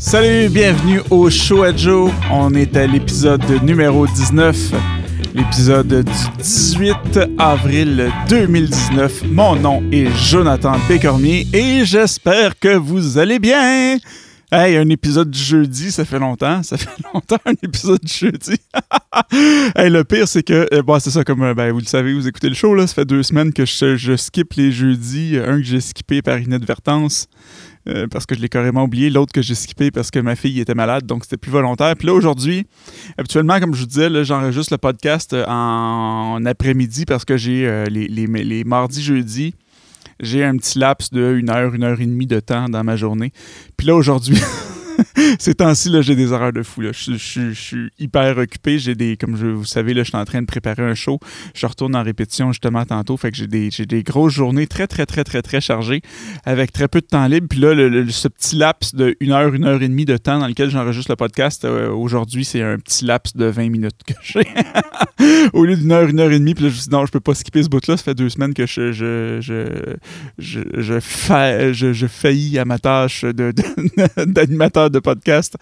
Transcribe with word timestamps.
Salut, 0.00 0.48
bienvenue 0.48 1.02
au 1.10 1.28
Show 1.28 1.62
à 1.62 1.76
Joe. 1.76 2.10
On 2.32 2.54
est 2.54 2.74
à 2.74 2.86
l'épisode 2.86 3.44
numéro 3.62 4.06
19, 4.06 4.56
l'épisode 5.34 6.02
du 6.02 6.42
18 6.42 7.20
avril 7.38 8.10
2019. 8.30 9.24
Mon 9.30 9.56
nom 9.56 9.82
est 9.92 10.10
Jonathan 10.16 10.72
Bécormier 10.88 11.46
et 11.52 11.84
j'espère 11.84 12.58
que 12.58 12.74
vous 12.76 13.18
allez 13.18 13.38
bien. 13.38 13.98
Hey, 14.50 14.76
un 14.78 14.88
épisode 14.88 15.30
du 15.30 15.38
jeudi, 15.38 15.92
ça 15.92 16.06
fait 16.06 16.18
longtemps. 16.18 16.62
Ça 16.62 16.78
fait 16.78 16.90
longtemps 17.14 17.38
un 17.44 17.52
épisode 17.62 18.00
du 18.02 18.12
jeudi. 18.12 18.56
hey, 19.76 19.90
le 19.90 20.02
pire, 20.02 20.26
c'est 20.26 20.42
que, 20.42 20.66
euh, 20.72 20.82
bon, 20.82 20.98
c'est 20.98 21.10
ça, 21.10 21.22
comme 21.24 21.42
euh, 21.42 21.54
ben, 21.54 21.70
vous 21.70 21.78
le 21.78 21.84
savez, 21.84 22.14
vous 22.14 22.26
écoutez 22.26 22.48
le 22.48 22.56
show, 22.56 22.74
là, 22.74 22.86
ça 22.86 22.94
fait 22.94 23.04
deux 23.04 23.22
semaines 23.22 23.52
que 23.52 23.64
je, 23.64 23.96
je 23.96 24.16
skip 24.16 24.54
les 24.54 24.72
jeudis. 24.72 25.36
Un 25.38 25.58
que 25.58 25.62
j'ai 25.62 25.80
skippé 25.80 26.20
par 26.22 26.40
inadvertance. 26.40 27.28
Euh, 27.88 28.06
parce 28.08 28.26
que 28.26 28.34
je 28.34 28.40
l'ai 28.40 28.50
carrément 28.50 28.84
oublié, 28.84 29.08
l'autre 29.08 29.32
que 29.32 29.40
j'ai 29.40 29.54
skippé 29.54 29.90
parce 29.90 30.10
que 30.10 30.18
ma 30.18 30.36
fille 30.36 30.60
était 30.60 30.74
malade, 30.74 31.06
donc 31.06 31.24
c'était 31.24 31.38
plus 31.38 31.50
volontaire. 31.50 31.96
Puis 31.96 32.06
là, 32.06 32.12
aujourd'hui, 32.12 32.66
habituellement, 33.16 33.58
comme 33.58 33.74
je 33.74 33.80
vous 33.80 33.86
disais, 33.86 34.24
j'enregistre 34.24 34.74
le 34.74 34.78
podcast 34.78 35.34
en, 35.48 36.44
après-midi 36.44 37.06
parce 37.06 37.24
que 37.24 37.38
j'ai 37.38 37.86
les, 37.88 38.06
les, 38.06 38.26
les 38.26 38.64
mardis, 38.64 39.02
jeudis, 39.02 39.54
j'ai 40.20 40.44
un 40.44 40.56
petit 40.56 40.78
laps 40.78 41.10
de 41.10 41.34
une 41.34 41.50
heure, 41.50 41.74
une 41.74 41.84
heure 41.84 42.00
et 42.00 42.06
demie 42.06 42.26
de 42.26 42.40
temps 42.40 42.68
dans 42.68 42.84
ma 42.84 42.96
journée. 42.96 43.32
Puis 43.76 43.86
là, 43.86 43.94
aujourd'hui, 43.94 44.38
ces 45.38 45.54
temps-ci, 45.54 45.90
j'ai 46.02 46.16
des 46.16 46.32
horaires 46.32 46.52
de 46.52 46.62
fou. 46.62 46.80
Là. 46.80 46.90
Je, 46.92 47.52
suis 47.52 47.90
hyper 47.98 48.38
occupé. 48.38 48.78
J'ai 48.78 48.94
des, 48.94 49.16
comme 49.16 49.36
je, 49.36 49.46
vous 49.46 49.64
savez, 49.64 49.94
là, 49.94 50.02
je 50.02 50.08
suis 50.08 50.16
en 50.16 50.24
train 50.24 50.40
de 50.40 50.46
préparer 50.46 50.82
un 50.82 50.94
show. 50.94 51.18
Je 51.54 51.66
retourne 51.66 51.94
en 51.96 52.02
répétition 52.02 52.52
justement 52.52 52.84
tantôt. 52.84 53.16
Fait 53.16 53.30
que 53.30 53.36
j'ai 53.36 53.46
des, 53.46 53.70
des 53.70 54.02
grosses 54.02 54.34
journées 54.34 54.66
très, 54.66 54.86
très, 54.86 55.06
très, 55.06 55.24
très, 55.24 55.42
très 55.42 55.60
chargées 55.60 56.02
avec 56.44 56.72
très 56.72 56.88
peu 56.88 57.00
de 57.00 57.06
temps 57.06 57.26
libre. 57.26 57.46
Puis 57.48 57.60
là, 57.60 57.74
ce 58.08 58.28
petit 58.28 58.56
laps 58.56 58.94
de 58.94 59.16
une 59.20 59.32
heure, 59.32 59.54
une 59.54 59.64
heure 59.64 59.82
et 59.82 59.88
demie 59.88 60.04
de 60.04 60.16
temps 60.16 60.38
dans 60.38 60.46
lequel 60.46 60.70
j'enregistre 60.70 61.10
le 61.10 61.16
podcast, 61.16 61.64
euh, 61.64 61.90
aujourd'hui, 61.90 62.44
c'est 62.44 62.62
un 62.62 62.78
petit 62.78 63.04
laps 63.04 63.36
de 63.36 63.46
20 63.46 63.70
minutes 63.70 64.00
que 64.06 64.14
j'ai. 64.22 64.46
Au 65.52 65.64
lieu 65.64 65.76
d'une 65.76 65.92
heure, 65.92 66.08
une 66.08 66.20
heure 66.20 66.30
et 66.30 66.38
demie. 66.38 66.54
Puis 66.54 66.64
je 66.64 66.70
me 66.70 66.74
dit, 66.74 66.90
non, 66.90 67.06
je 67.06 67.12
peux 67.12 67.20
pas 67.20 67.34
skipper 67.34 67.62
ce 67.62 67.68
bout-là. 67.68 67.96
Ça 67.96 68.04
fait 68.04 68.14
deux 68.14 68.28
semaines 68.28 68.54
que 68.54 68.66
je, 68.66 68.92
je, 68.92 69.38
je, 69.40 69.96
je, 70.38 70.60
je, 71.72 71.92
je, 71.92 72.06
faillis 72.06 72.58
à 72.58 72.64
ma 72.64 72.78
tâche 72.78 73.24
d'animateur 74.26 74.90
de 74.90 74.98
podcast. 75.14 75.56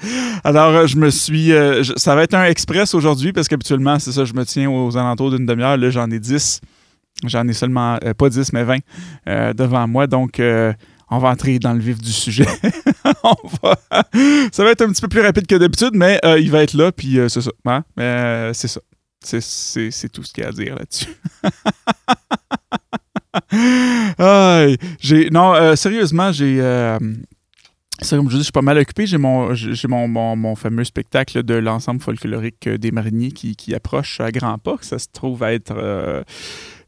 Alors, 0.44 0.70
euh, 0.70 0.86
je 0.86 0.96
me 0.96 1.10
suis. 1.10 1.52
Euh, 1.52 1.82
ça 1.96 2.14
va 2.14 2.22
être 2.22 2.34
un 2.34 2.44
express 2.44 2.94
aujourd'hui 2.94 3.32
parce 3.32 3.48
qu'habituellement, 3.48 3.98
c'est 3.98 4.12
ça, 4.12 4.24
je 4.24 4.34
me 4.34 4.44
tiens 4.44 4.70
aux 4.70 4.96
alentours 4.96 5.30
d'une 5.30 5.46
demi-heure. 5.46 5.76
Là, 5.76 5.90
j'en 5.90 6.10
ai 6.10 6.18
10. 6.18 6.60
J'en 7.26 7.48
ai 7.48 7.52
seulement, 7.52 7.98
euh, 8.04 8.14
pas 8.14 8.28
10, 8.28 8.52
mais 8.52 8.64
20 8.64 8.78
devant 9.54 9.88
moi. 9.88 10.06
Donc, 10.06 10.40
on 11.10 11.18
va 11.18 11.30
entrer 11.30 11.58
dans 11.58 11.72
le 11.72 11.80
vif 11.80 11.98
du 11.98 12.12
sujet. 12.12 12.44
Ça 14.52 14.64
va 14.64 14.70
être 14.70 14.82
un 14.82 14.88
petit 14.88 15.00
peu 15.00 15.08
plus 15.08 15.22
rapide 15.22 15.46
que 15.46 15.56
d'habitude, 15.56 15.92
mais 15.94 16.20
il 16.38 16.50
va 16.50 16.62
être 16.62 16.74
là, 16.74 16.92
puis 16.92 17.18
c'est 17.28 17.40
ça. 17.40 17.50
Hein? 17.64 17.82
c'est 18.52 18.68
ça. 18.68 18.80
C'est 19.20 20.12
tout 20.12 20.22
ce 20.22 20.32
qu'il 20.32 20.44
y 20.44 20.46
a 20.46 20.50
à 20.50 20.52
dire 20.52 20.76
là-dessus. 20.76 21.08
non, 25.32 25.76
sérieusement, 25.76 26.32
j'ai 26.32 26.60
comme 28.10 28.30
je 28.30 28.36
dis, 28.36 28.38
je 28.38 28.44
suis 28.44 28.52
pas 28.52 28.62
mal 28.62 28.78
occupé. 28.78 29.06
J'ai 29.06 29.18
mon, 29.18 29.54
j'ai 29.54 29.88
mon, 29.88 30.06
mon, 30.08 30.54
fameux 30.54 30.84
spectacle 30.84 31.42
de 31.42 31.54
l'ensemble 31.54 32.00
folklorique 32.00 32.68
des 32.68 32.90
mariniers 32.90 33.32
qui, 33.32 33.74
approche 33.74 34.20
à 34.20 34.30
grands 34.30 34.58
pas. 34.58 34.76
Ça 34.80 34.98
se 34.98 35.06
trouve 35.12 35.42
à 35.42 35.52
être 35.52 35.74
euh, 35.76 36.22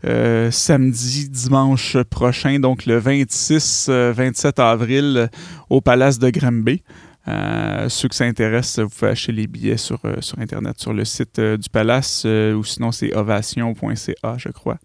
euh, 0.05 0.51
samedi, 0.51 1.29
dimanche 1.29 1.97
prochain, 2.05 2.59
donc 2.61 2.87
le 2.87 3.01
26-27 3.01 3.91
euh, 3.91 4.63
avril 4.63 5.31
au 5.69 5.81
Palace 5.81 6.19
de 6.19 6.31
Granby. 6.31 6.83
ceux 7.27 8.09
qui 8.09 8.17
s'intéressent, 8.17 8.85
vous 8.85 8.91
pouvez 8.91 9.11
acheter 9.11 9.33
les 9.33 9.47
billets 9.47 9.77
sur, 9.77 10.01
sur 10.21 10.39
Internet, 10.39 10.79
sur 10.79 10.93
le 10.93 11.05
site 11.05 11.41
du 11.41 11.69
Palace, 11.71 12.25
ou 12.25 12.65
sinon 12.65 12.93
c'est 12.93 13.15
ovation.ca, 13.15 14.37
je 14.39 14.49
crois. 14.51 14.79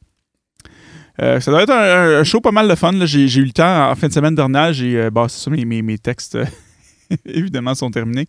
Euh, 1.22 1.40
ça 1.40 1.52
doit 1.52 1.64
être 1.64 1.72
un, 1.72 2.24
show 2.24 2.42
pas 2.42 2.52
mal 2.52 2.68
de 2.68 2.76
fun. 2.76 2.94
J'ai 3.06 3.40
eu 3.40 3.46
le 3.46 3.52
temps 3.52 3.90
en 3.90 3.96
fin 3.96 4.08
de 4.08 4.14
semaine 4.14 4.36
dernière. 4.36 4.74
J'ai, 4.74 5.00
euh, 5.00 5.10
bah, 5.10 5.28
mes, 5.50 5.82
mes, 5.82 5.98
textes 5.98 6.38
évidemment 7.26 7.76
sont 7.76 7.92
terminés. 7.92 8.28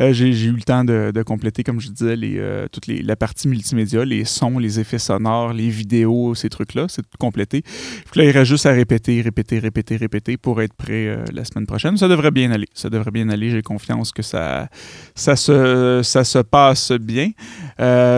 Euh, 0.00 0.12
j'ai, 0.12 0.28
eu 0.30 0.52
le 0.52 0.62
temps 0.62 0.84
de, 0.84 1.22
compléter, 1.22 1.62
comme 1.62 1.80
je 1.80 1.88
disais, 1.88 2.16
les, 2.16 2.40
toute 2.72 2.86
les, 2.86 3.02
la 3.02 3.16
partie 3.16 3.48
multimédia, 3.48 4.04
les 4.04 4.24
sons, 4.24 4.58
les 4.58 4.80
effets 4.80 4.98
sonores, 4.98 5.52
les 5.52 5.68
vidéos, 5.68 6.34
ces 6.34 6.48
trucs-là. 6.48 6.86
C'est 6.88 7.02
tout 7.02 7.18
complété. 7.18 7.62
Puis 8.10 8.20
là, 8.20 8.24
il 8.26 8.30
reste 8.30 8.50
juste 8.50 8.66
à 8.66 8.72
répéter, 8.72 9.20
répéter, 9.22 9.58
répéter, 9.58 9.96
répéter 9.96 10.36
pour 10.36 10.60
être 10.62 10.74
prêt 10.74 11.18
la 11.32 11.44
semaine 11.44 11.66
prochaine. 11.66 11.96
Ça 11.96 12.08
devrait 12.08 12.30
bien 12.30 12.50
aller. 12.50 12.68
Ça 12.74 12.90
devrait 12.90 13.10
bien 13.10 13.28
aller. 13.28 13.50
J'ai 13.50 13.62
confiance 13.62 14.12
que 14.12 14.22
ça, 14.22 14.68
ça, 15.14 15.36
se, 15.36 16.00
ça 16.02 16.24
se 16.24 16.38
passe 16.38 16.92
bien. 16.92 17.30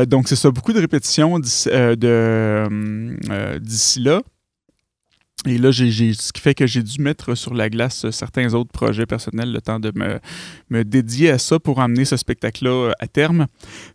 donc, 0.07 0.29
c'est 0.29 0.37
ça, 0.37 0.51
beaucoup 0.51 0.73
de 0.73 0.81
répétitions 0.81 1.39
d'ici 1.39 1.71
là. 4.01 4.21
Et 5.45 5.59
là, 5.59 5.71
ce 5.71 6.33
qui 6.33 6.41
fait 6.41 6.55
que 6.55 6.67
j'ai 6.67 6.83
dû 6.83 7.01
mettre 7.01 7.35
sur 7.35 7.53
la 7.53 7.69
glace 7.69 8.09
certains 8.11 8.55
autres 8.55 8.73
projets 8.73 9.05
personnels, 9.05 9.53
le 9.53 9.61
temps 9.61 9.79
de 9.79 9.93
me, 9.95 10.19
me 10.71 10.83
dédier 10.83 11.31
à 11.31 11.39
ça 11.39 11.61
pour 11.61 11.81
amener 11.81 12.07
ce 12.07 12.17
spectacle-là 12.17 12.71
euh, 12.71 12.93
à 12.99 13.07
terme. 13.07 13.47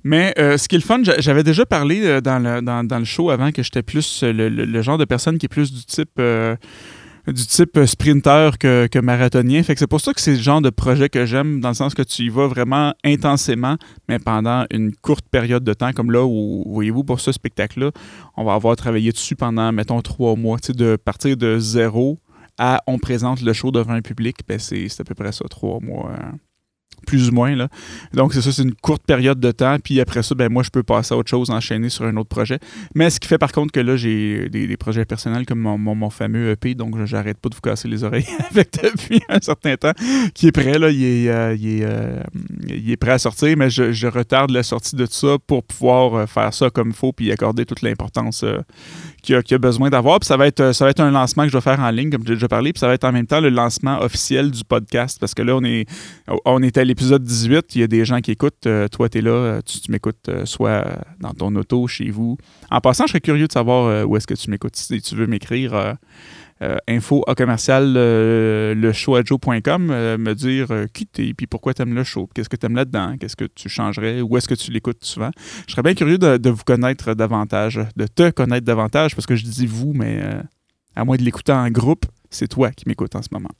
Mais 0.03 0.33
euh, 0.37 0.57
ce 0.57 0.67
qui 0.67 0.75
est 0.75 0.77
le 0.77 0.83
fun, 0.83 1.01
j'avais 1.03 1.43
déjà 1.43 1.65
parlé 1.65 2.05
euh, 2.05 2.21
dans 2.21 2.37
le, 2.39 2.61
dans, 2.61 2.83
dans 2.83 2.99
le 2.99 3.05
show 3.05 3.31
avant 3.31 3.51
que 3.51 3.63
j'étais 3.63 3.81
plus 3.81 4.23
le, 4.23 4.81
genre 4.81 4.99
de 4.99 5.05
personne 5.05 5.39
qui 5.39 5.47
est 5.47 5.49
plus 5.49 5.73
du 5.73 5.83
type 5.83 6.21
du 7.27 7.45
type 7.45 7.79
sprinter 7.85 8.57
que, 8.57 8.87
que 8.87 8.99
marathonien. 8.99 9.63
Fait 9.63 9.73
que 9.73 9.79
c'est 9.79 9.87
pour 9.87 10.01
ça 10.01 10.13
que 10.13 10.21
c'est 10.21 10.35
le 10.35 10.41
genre 10.41 10.61
de 10.61 10.69
projet 10.69 11.09
que 11.09 11.25
j'aime, 11.25 11.59
dans 11.59 11.69
le 11.69 11.75
sens 11.75 11.93
que 11.93 12.01
tu 12.01 12.23
y 12.23 12.29
vas 12.29 12.47
vraiment 12.47 12.93
intensément, 13.03 13.77
mais 14.09 14.19
pendant 14.19 14.65
une 14.71 14.95
courte 14.95 15.25
période 15.29 15.63
de 15.63 15.73
temps, 15.73 15.91
comme 15.93 16.11
là 16.11 16.25
où, 16.25 16.63
voyez-vous, 16.67 17.03
pour 17.03 17.19
ce 17.19 17.31
spectacle-là, 17.31 17.91
on 18.37 18.43
va 18.43 18.53
avoir 18.53 18.75
travaillé 18.75 19.11
dessus 19.11 19.35
pendant, 19.35 19.71
mettons, 19.71 20.01
trois 20.01 20.35
mois. 20.35 20.57
De 20.69 20.95
partir 20.95 21.35
de 21.37 21.59
zéro 21.59 22.19
à 22.57 22.81
on 22.85 22.99
présente 22.99 23.41
le 23.41 23.53
show 23.53 23.71
devant 23.71 23.93
un 23.93 24.01
public, 24.01 24.37
ben 24.47 24.59
c'est 24.59 24.87
à 24.99 25.03
peu 25.03 25.15
près 25.15 25.31
ça, 25.31 25.45
trois 25.49 25.79
mois. 25.79 26.11
Hein 26.11 26.37
plus 27.05 27.29
ou 27.29 27.33
moins. 27.33 27.55
Là. 27.55 27.67
Donc, 28.13 28.33
c'est 28.33 28.41
ça, 28.41 28.51
c'est 28.51 28.63
une 28.63 28.73
courte 28.73 29.03
période 29.03 29.39
de 29.39 29.51
temps. 29.51 29.77
Puis 29.83 29.99
après 29.99 30.23
ça, 30.23 30.35
ben, 30.35 30.51
moi, 30.51 30.63
je 30.63 30.69
peux 30.69 30.83
passer 30.83 31.13
à 31.13 31.17
autre 31.17 31.29
chose, 31.29 31.49
enchaîner 31.49 31.89
sur 31.89 32.05
un 32.05 32.15
autre 32.17 32.29
projet. 32.29 32.59
Mais 32.95 33.09
ce 33.09 33.19
qui 33.19 33.27
fait 33.27 33.37
par 33.37 33.51
contre 33.51 33.71
que 33.71 33.79
là, 33.79 33.95
j'ai 33.95 34.49
des, 34.49 34.77
projets 34.77 35.05
personnels 35.05 35.45
comme 35.45 35.59
mon, 35.59 36.09
fameux 36.09 36.51
EP, 36.51 36.73
donc 36.73 37.03
j'arrête 37.05 37.37
pas 37.37 37.49
de 37.49 37.55
vous 37.55 37.61
casser 37.61 37.87
les 37.87 38.03
oreilles 38.03 38.25
avec 38.51 38.71
depuis 38.81 39.21
un 39.29 39.39
certain 39.41 39.75
temps, 39.75 39.91
qui 40.33 40.47
est 40.47 40.51
prêt. 40.51 40.79
Là, 40.79 40.89
il, 40.89 41.03
est, 41.03 41.29
euh, 41.29 41.55
euh, 41.61 42.23
il, 42.67 42.91
est, 42.91 42.97
prêt 42.97 43.11
à 43.11 43.19
sortir, 43.19 43.55
mais 43.57 43.69
je, 43.69 44.07
retarde 44.07 44.51
la 44.51 44.63
sortie 44.63 44.95
de 44.95 45.05
tout 45.05 45.13
ça 45.13 45.37
pour 45.45 45.63
pouvoir 45.63 46.15
euh, 46.15 46.25
faire 46.25 46.53
ça 46.53 46.69
comme 46.69 46.89
il 46.89 46.95
faut 46.95 47.13
puis 47.13 47.31
accorder 47.31 47.65
toute 47.65 47.81
l'importance 47.81 48.43
qu'il 49.21 49.35
a, 49.35 49.39
a, 49.39 49.57
besoin 49.57 49.89
d'avoir. 49.89 50.19
Puis 50.19 50.27
ça 50.27 50.37
va, 50.37 50.47
être, 50.47 50.73
ça 50.73 50.85
va 50.85 50.91
être 50.91 50.99
un 50.99 51.11
lancement 51.11 51.43
que 51.43 51.49
je 51.49 51.57
vais 51.57 51.61
faire 51.61 51.79
en 51.79 51.89
ligne, 51.91 52.09
comme 52.09 52.25
j'ai 52.25 52.33
déjà 52.33 52.47
parlé. 52.47 52.73
Puis 52.73 52.79
ça 52.79 52.87
va 52.87 52.93
être 52.93 53.03
en 53.03 53.11
même 53.11 53.27
temps 53.27 53.39
le 53.39 53.49
lancement 53.49 54.01
officiel 54.01 54.51
du 54.51 54.63
podcast 54.63 55.17
parce 55.19 55.33
que 55.33 55.41
là, 55.41 55.55
on 55.55 55.63
est, 55.63 55.85
on 56.45 56.61
est 56.61 56.77
à 56.81 56.83
l'épisode 56.83 57.23
18. 57.23 57.75
Il 57.75 57.81
y 57.81 57.83
a 57.83 57.87
des 57.87 58.05
gens 58.05 58.21
qui 58.21 58.31
écoutent. 58.31 58.65
Euh, 58.65 58.87
toi, 58.87 59.07
tu 59.07 59.19
es 59.19 59.21
là. 59.21 59.31
Euh, 59.31 59.61
tu, 59.61 59.91
m'écoutes 59.91 60.29
euh, 60.29 60.45
soit 60.45 60.85
dans 61.19 61.31
ton 61.31 61.55
auto, 61.55 61.87
chez 61.87 62.09
vous. 62.09 62.37
En 62.69 62.81
passant, 62.81 63.05
je 63.05 63.11
serais 63.11 63.21
curieux 63.21 63.47
de 63.47 63.51
savoir 63.51 64.07
où 64.07 64.17
est-ce 64.17 64.27
que 64.27 64.33
tu 64.33 64.49
m'écoutes. 64.49 64.75
Si 64.75 65.01
tu 65.01 65.15
veux 65.15 65.27
m'écrire. 65.27 65.95
info 66.87 67.23
à 67.25 67.33
commercial 67.33 67.93
le 67.95 68.91
show 68.93 69.17
me 69.17 70.33
dire 70.33 70.67
qui 70.93 71.07
t'es 71.07 71.33
puis 71.33 71.47
pourquoi 71.47 71.73
t'aimes 71.73 71.95
le 71.95 72.03
show 72.03 72.29
qu'est-ce 72.35 72.49
que 72.49 72.55
t'aimes 72.55 72.75
là-dedans 72.75 73.15
qu'est-ce 73.19 73.35
que 73.35 73.45
tu 73.45 73.67
changerais 73.67 74.21
où 74.21 74.37
est-ce 74.37 74.47
que 74.47 74.53
tu 74.53 74.69
l'écoutes 74.69 75.03
souvent 75.03 75.31
je 75.65 75.71
serais 75.71 75.81
bien 75.81 75.95
curieux 75.95 76.19
de, 76.19 76.49
vous 76.51 76.63
connaître 76.63 77.15
davantage 77.15 77.79
de 77.95 78.05
te 78.05 78.29
connaître 78.29 78.63
davantage 78.63 79.15
parce 79.15 79.25
que 79.25 79.35
je 79.35 79.43
dis 79.43 79.65
vous 79.65 79.93
mais 79.95 80.21
à 80.95 81.03
moins 81.03 81.17
de 81.17 81.23
l'écouter 81.23 81.51
en 81.51 81.67
groupe 81.71 82.05
c'est 82.29 82.47
toi 82.47 82.69
qui 82.69 82.87
m'écoutes 82.87 83.15
en 83.15 83.23
ce 83.23 83.29
moment 83.31 83.55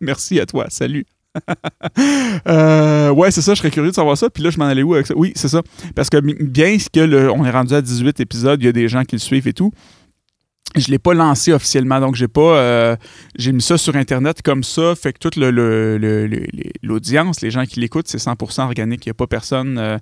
merci 0.00 0.38
à 0.38 0.46
toi 0.46 0.66
salut 0.68 1.04
euh, 2.48 3.10
ouais, 3.10 3.30
c'est 3.30 3.42
ça, 3.42 3.54
je 3.54 3.58
serais 3.58 3.70
curieux 3.70 3.90
de 3.90 3.94
savoir 3.94 4.16
ça. 4.16 4.30
Puis 4.30 4.42
là, 4.42 4.50
je 4.50 4.58
m'en 4.58 4.66
allais 4.66 4.82
où 4.82 4.94
avec 4.94 5.06
ça? 5.06 5.14
Oui, 5.16 5.32
c'est 5.34 5.48
ça. 5.48 5.62
Parce 5.94 6.10
que 6.10 6.18
bien 6.18 6.76
que 6.92 7.00
le, 7.00 7.30
on 7.30 7.44
est 7.44 7.50
rendu 7.50 7.74
à 7.74 7.82
18 7.82 8.20
épisodes, 8.20 8.62
il 8.62 8.66
y 8.66 8.68
a 8.68 8.72
des 8.72 8.88
gens 8.88 9.04
qui 9.04 9.16
le 9.16 9.20
suivent 9.20 9.48
et 9.48 9.52
tout. 9.52 9.72
Je 10.74 10.88
ne 10.88 10.90
l'ai 10.90 10.98
pas 10.98 11.14
lancé 11.14 11.52
officiellement, 11.52 12.00
donc 12.00 12.16
j'ai 12.16 12.28
pas 12.28 12.58
euh, 12.58 12.96
j'ai 13.38 13.52
mis 13.52 13.62
ça 13.62 13.78
sur 13.78 13.96
Internet 13.96 14.42
comme 14.42 14.62
ça. 14.62 14.94
Fait 14.94 15.12
que 15.12 15.18
toute 15.18 15.36
l'audience, 15.36 17.40
le, 17.40 17.46
les 17.46 17.50
gens 17.50 17.64
qui 17.64 17.80
l'écoutent, 17.80 18.08
c'est 18.08 18.18
100% 18.18 18.62
organique. 18.62 19.06
Il 19.06 19.08
n'y 19.08 19.12
a 19.12 19.14
pas 19.14 19.26
personne. 19.26 19.78
Euh, 19.78 19.96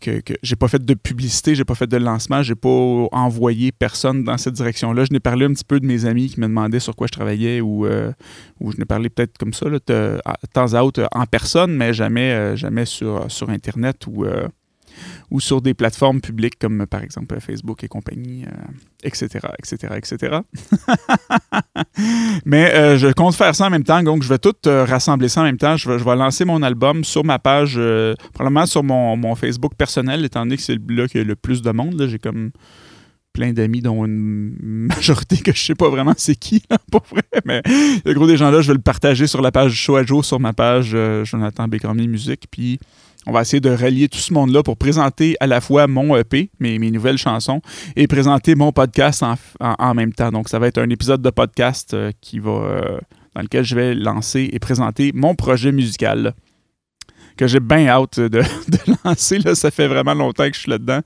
que, 0.00 0.20
que 0.20 0.34
j'ai 0.42 0.56
pas 0.56 0.68
fait 0.68 0.84
de 0.84 0.94
publicité, 0.94 1.54
j'ai 1.54 1.64
pas 1.64 1.74
fait 1.74 1.86
de 1.86 1.96
lancement, 1.96 2.42
j'ai 2.42 2.54
pas 2.54 2.68
envoyé 2.68 3.72
personne 3.72 4.24
dans 4.24 4.38
cette 4.38 4.54
direction-là. 4.54 5.04
Je 5.04 5.12
n'ai 5.12 5.20
parlé 5.20 5.46
un 5.46 5.52
petit 5.52 5.64
peu 5.64 5.80
de 5.80 5.86
mes 5.86 6.04
amis 6.04 6.28
qui 6.28 6.40
me 6.40 6.46
demandaient 6.46 6.80
sur 6.80 6.94
quoi 6.94 7.06
je 7.06 7.12
travaillais 7.12 7.60
ou, 7.60 7.86
euh, 7.86 8.12
ou 8.60 8.72
je 8.72 8.78
n'ai 8.78 8.84
parlé 8.84 9.08
peut-être 9.08 9.36
comme 9.38 9.52
ça, 9.52 9.68
là, 9.68 9.78
de, 9.86 10.20
temps 10.52 10.74
à 10.74 10.82
autre 10.82 11.08
en 11.12 11.26
personne, 11.26 11.74
mais 11.74 11.92
jamais, 11.92 12.32
euh, 12.32 12.56
jamais 12.56 12.84
sur, 12.84 13.30
sur 13.30 13.50
Internet 13.50 14.06
ou, 14.06 14.24
euh, 14.24 14.48
ou 15.30 15.40
sur 15.40 15.60
des 15.62 15.74
plateformes 15.74 16.20
publiques 16.20 16.58
comme 16.58 16.86
par 16.86 17.02
exemple 17.02 17.38
Facebook 17.40 17.84
et 17.84 17.88
compagnie, 17.88 18.44
etc., 19.02 19.48
etc., 19.58 19.94
etc. 19.96 20.38
Mais 22.44 22.96
je 22.98 23.12
compte 23.12 23.34
faire 23.34 23.54
ça 23.54 23.66
en 23.66 23.70
même 23.70 23.84
temps, 23.84 24.02
donc 24.02 24.22
je 24.22 24.28
vais 24.28 24.38
tout 24.38 24.54
rassembler 24.64 25.28
ça 25.28 25.42
en 25.42 25.44
même 25.44 25.58
temps. 25.58 25.76
Je 25.76 25.90
vais, 25.90 26.16
lancer 26.16 26.44
mon 26.44 26.62
album 26.62 27.04
sur 27.04 27.24
ma 27.24 27.38
page, 27.38 27.80
probablement 28.32 28.66
sur 28.66 28.82
mon, 28.82 29.34
Facebook 29.34 29.74
personnel, 29.74 30.24
étant 30.24 30.40
donné 30.40 30.56
que 30.56 30.62
c'est 30.62 30.78
là 30.88 31.08
qu'il 31.08 31.20
y 31.20 31.24
a 31.24 31.26
le 31.26 31.36
plus 31.36 31.62
de 31.62 31.70
monde. 31.70 32.06
J'ai 32.08 32.18
comme 32.18 32.50
plein 33.36 33.52
d'amis, 33.52 33.82
dont 33.82 34.04
une 34.06 34.56
majorité 34.96 35.36
que 35.36 35.52
je 35.52 35.62
sais 35.62 35.74
pas 35.74 35.90
vraiment 35.90 36.14
c'est 36.16 36.36
qui, 36.36 36.62
pour 36.90 37.02
vrai. 37.10 37.22
Mais 37.44 37.62
le 38.04 38.14
gros 38.14 38.26
des 38.26 38.38
gens-là, 38.38 38.62
je 38.62 38.68
vais 38.68 38.74
le 38.74 38.80
partager 38.80 39.26
sur 39.26 39.42
la 39.42 39.52
page 39.52 39.72
Show 39.72 40.22
sur 40.22 40.40
ma 40.40 40.54
page 40.54 40.92
euh, 40.94 41.24
Jonathan 41.24 41.68
Bécramier 41.68 42.06
Musique. 42.06 42.46
Puis 42.50 42.80
on 43.26 43.32
va 43.32 43.42
essayer 43.42 43.60
de 43.60 43.70
rallier 43.70 44.08
tout 44.08 44.18
ce 44.18 44.32
monde-là 44.32 44.62
pour 44.62 44.76
présenter 44.76 45.36
à 45.40 45.46
la 45.46 45.60
fois 45.60 45.86
mon 45.88 46.16
EP, 46.16 46.50
mes, 46.60 46.78
nouvelles 46.78 47.18
chansons, 47.18 47.60
et 47.96 48.06
présenter 48.06 48.54
mon 48.54 48.72
podcast 48.72 49.24
en, 49.60 49.94
même 49.94 50.12
temps. 50.12 50.30
Donc, 50.30 50.48
ça 50.48 50.58
va 50.58 50.68
être 50.68 50.78
un 50.78 50.88
épisode 50.90 51.22
de 51.22 51.30
podcast 51.30 51.94
euh, 51.94 52.12
qui 52.20 52.38
va, 52.38 52.50
euh, 52.50 52.98
dans 53.34 53.42
lequel 53.42 53.64
je 53.64 53.74
vais 53.74 53.94
lancer 53.94 54.48
et 54.52 54.58
présenter 54.58 55.10
mon 55.12 55.34
projet 55.34 55.72
musical 55.72 56.34
que 57.36 57.46
j'ai 57.46 57.60
bien 57.60 57.86
hâte 57.88 58.18
de, 58.18 58.40
lancer. 59.04 59.38
Là. 59.38 59.54
Ça 59.54 59.70
fait 59.70 59.88
vraiment 59.88 60.14
longtemps 60.14 60.48
que 60.48 60.54
je 60.54 60.60
suis 60.60 60.70
là-dedans. 60.70 61.00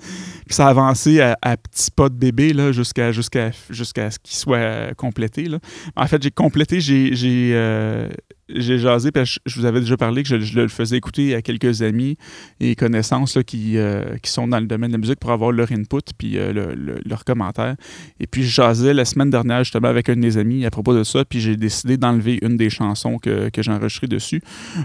Puis 0.46 0.55
ça 0.55 0.67
a 0.67 0.70
avancé 0.70 1.20
à, 1.20 1.56
petits 1.56 1.90
pas 1.90 2.08
de 2.08 2.14
bébé 2.14 2.55
jusqu'à 2.72 3.12
ce 3.12 4.19
qu'il 4.19 4.37
soit 4.37 4.94
complété. 4.94 5.44
Là. 5.44 5.58
En 5.96 6.06
fait, 6.06 6.22
j'ai 6.22 6.31
complété, 6.31 6.81
j'ai 6.81 7.50
euh, 7.55 8.08
j'ai 8.55 8.79
jasé, 8.79 9.11
parce 9.12 9.35
que 9.35 9.41
je 9.47 9.58
vous 9.58 9.67
avais 9.67 9.81
déjà 9.81 9.97
parlé 9.97 10.23
que 10.23 10.41
je, 10.41 10.61
le 10.61 10.69
faisais 10.69 10.97
écouter 10.97 11.35
à 11.35 11.43
quelques 11.43 11.82
amis 11.82 12.17
et 12.61 12.75
connaissances 12.75 13.37
là, 13.37 13.43
qui, 13.43 13.76
euh, 13.79 14.17
qui 14.23 14.31
sont 14.31 14.49
dans 14.49 14.61
le 14.61 14.67
domaine 14.67 14.91
de 14.91 14.94
la 14.94 14.99
musique 14.99 15.20
pour 15.20 15.31
avoir 15.31 15.52
leur 15.52 15.70
input 15.73 15.99
puis 16.17 16.38
euh, 16.38 16.52
le, 16.52 17.00
leur 17.05 17.25
commentaire. 17.25 17.76
Et 18.19 18.26
puis, 18.26 18.43
je 18.43 18.50
jasais 18.50 18.94
la 18.94 19.05
semaine 19.05 19.31
dernière 19.31 19.64
justement 19.64 19.88
avec 19.88 20.08
un 20.08 20.14
de 20.14 20.20
mes 20.20 20.37
amis 20.37 20.64
à 20.67 20.70
propos 20.70 20.94
de 20.94 21.05
ça, 21.05 21.25
puis 21.25 21.41
j'ai 21.41 21.56
décidé 21.56 21.97
d'enlever 21.97 22.38
une 22.43 22.56
des 22.56 22.70
chansons 22.70 23.19
que, 23.19 23.49
que 23.50 23.62
j'ai 23.62 23.73
enregistrées 23.73 24.08
dessus. 24.08 24.43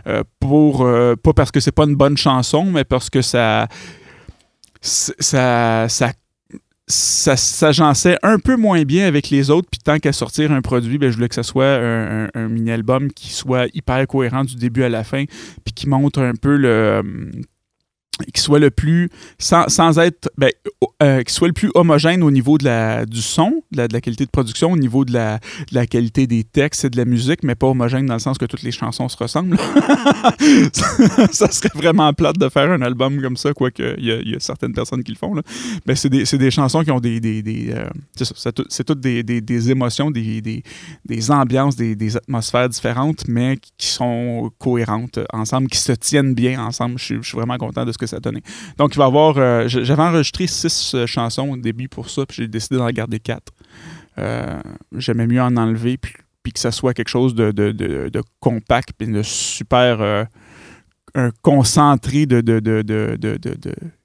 Euh, 0.07 0.23
pour, 0.39 0.87
pas 1.23 1.33
parce 1.33 1.51
que 1.51 1.59
c'est 1.59 1.71
pas 1.71 1.85
une 1.85 1.95
bonne 1.95 2.17
chanson, 2.17 2.65
mais 2.65 2.83
parce 2.83 3.09
que 3.09 3.21
ça 3.21 3.67
ça, 4.81 5.87
ça 5.89 6.13
ça 6.87 7.35
s'agençait 7.35 8.17
un 8.21 8.37
peu 8.37 8.55
moins 8.55 8.83
bien 8.83 9.07
avec 9.07 9.29
les 9.29 9.49
autres, 9.49 9.67
puis 9.71 9.79
tant 9.83 9.97
qu'à 9.97 10.13
sortir 10.13 10.51
un 10.51 10.61
produit, 10.61 10.97
ben, 10.97 11.09
je 11.09 11.15
voulais 11.15 11.29
que 11.29 11.35
ce 11.35 11.43
soit 11.43 11.79
un 12.33 12.47
mini-album 12.47 13.11
qui 13.11 13.33
soit 13.33 13.67
hyper 13.73 14.05
cohérent 14.07 14.43
du 14.43 14.55
début 14.55 14.83
à 14.83 14.89
la 14.89 15.03
fin, 15.03 15.25
puis 15.63 15.73
qui 15.73 15.89
montre 15.89 16.21
un 16.21 16.33
peu 16.39 16.55
le 16.55 17.01
qui 18.33 18.41
soit 18.41 18.59
le 18.59 18.71
plus 18.71 19.09
sans, 19.39 19.67
sans 19.67 19.99
être 19.99 20.29
ben, 20.37 20.49
euh, 21.03 21.21
qui 21.23 21.33
soit 21.33 21.47
le 21.47 21.53
plus 21.53 21.69
homogène 21.75 22.23
au 22.23 22.31
niveau 22.31 22.57
de 22.57 22.63
la, 22.63 23.05
du 23.05 23.21
son, 23.21 23.63
de 23.71 23.87
la, 23.91 24.01
qualité 24.01 24.25
de 24.25 24.29
production, 24.29 24.71
au 24.71 24.77
niveau 24.77 25.03
de 25.03 25.11
la, 25.11 25.39
de 25.69 25.75
la, 25.75 25.85
qualité 25.85 26.25
des 26.25 26.45
textes 26.45 26.85
et 26.85 26.89
de 26.89 26.97
la 26.97 27.03
musique, 27.03 27.43
mais 27.43 27.55
pas 27.55 27.67
homogène 27.67 28.05
dans 28.05 28.13
le 28.13 28.19
sens 28.19 28.37
que 28.37 28.45
toutes 28.45 28.63
les 28.63 28.71
chansons 28.71 29.09
se 29.09 29.17
ressemblent. 29.17 29.57
ça 31.31 31.51
serait 31.51 31.71
vraiment 31.75 32.13
plate 32.13 32.37
de 32.37 32.47
faire 32.47 32.71
un 32.71 32.81
album 32.81 33.21
comme 33.21 33.35
ça, 33.35 33.53
quoique 33.53 33.95
il 33.97 34.05
y, 34.05 34.29
y, 34.31 34.35
a 34.35 34.39
certaines 34.39 34.73
personnes 34.73 35.03
qui 35.03 35.11
le 35.11 35.17
font. 35.17 35.33
Là. 35.33 35.41
C'est 35.95 36.09
des, 36.09 36.23
des, 36.23 36.51
chansons 36.51 36.83
qui 36.83 36.91
ont 36.91 37.01
des. 37.01 37.19
des, 37.19 37.41
des 37.41 37.73
euh, 37.73 37.89
c'est 38.69 38.83
toutes 38.85 39.01
des, 39.01 39.23
des, 39.23 39.71
émotions, 39.71 40.09
des, 40.11 40.63
ambiances, 41.29 41.75
des, 41.75 42.15
atmosphères 42.15 42.69
différentes, 42.69 43.27
mais 43.27 43.57
qui 43.77 43.87
sont 43.87 44.51
cohérentes 44.59 45.19
ensemble, 45.33 45.67
qui 45.67 45.79
se 45.79 45.91
tiennent 45.91 46.33
bien 46.33 46.63
ensemble. 46.63 46.97
Je 46.97 47.21
suis 47.21 47.35
vraiment 47.35 47.57
content 47.57 47.85
de 47.85 47.91
ce 47.91 47.97
que 47.97 48.04
ça 48.07 48.19
donné. 48.19 48.41
Donc, 48.77 48.95
il 48.95 48.97
va 48.97 49.05
y 49.05 49.07
avoir. 49.07 49.37
Euh, 49.37 49.67
j'avais 49.67 50.01
enregistré 50.01 50.47
six 50.47 50.93
euh, 50.93 51.05
chansons 51.05 51.49
au 51.49 51.57
début 51.57 51.87
pour 51.87 52.09
ça, 52.09 52.25
puis 52.25 52.37
j'ai 52.37 52.47
décidé 52.47 52.77
d'en 52.77 52.89
garder 52.89 53.19
quatre. 53.19 53.53
Euh, 54.17 54.59
j'aimais 54.97 55.27
mieux 55.27 55.41
en 55.41 55.55
enlever, 55.57 55.97
puis, 55.97 56.13
que 56.53 56.59
ça 56.59 56.71
soit 56.71 56.93
quelque 56.93 57.09
chose 57.09 57.35
de, 57.35 58.21
compact, 58.39 58.91
puis 58.97 59.07
de 59.07 59.23
super. 59.23 60.27
un 61.15 61.31
concentré 61.41 62.25
de, 62.25 62.41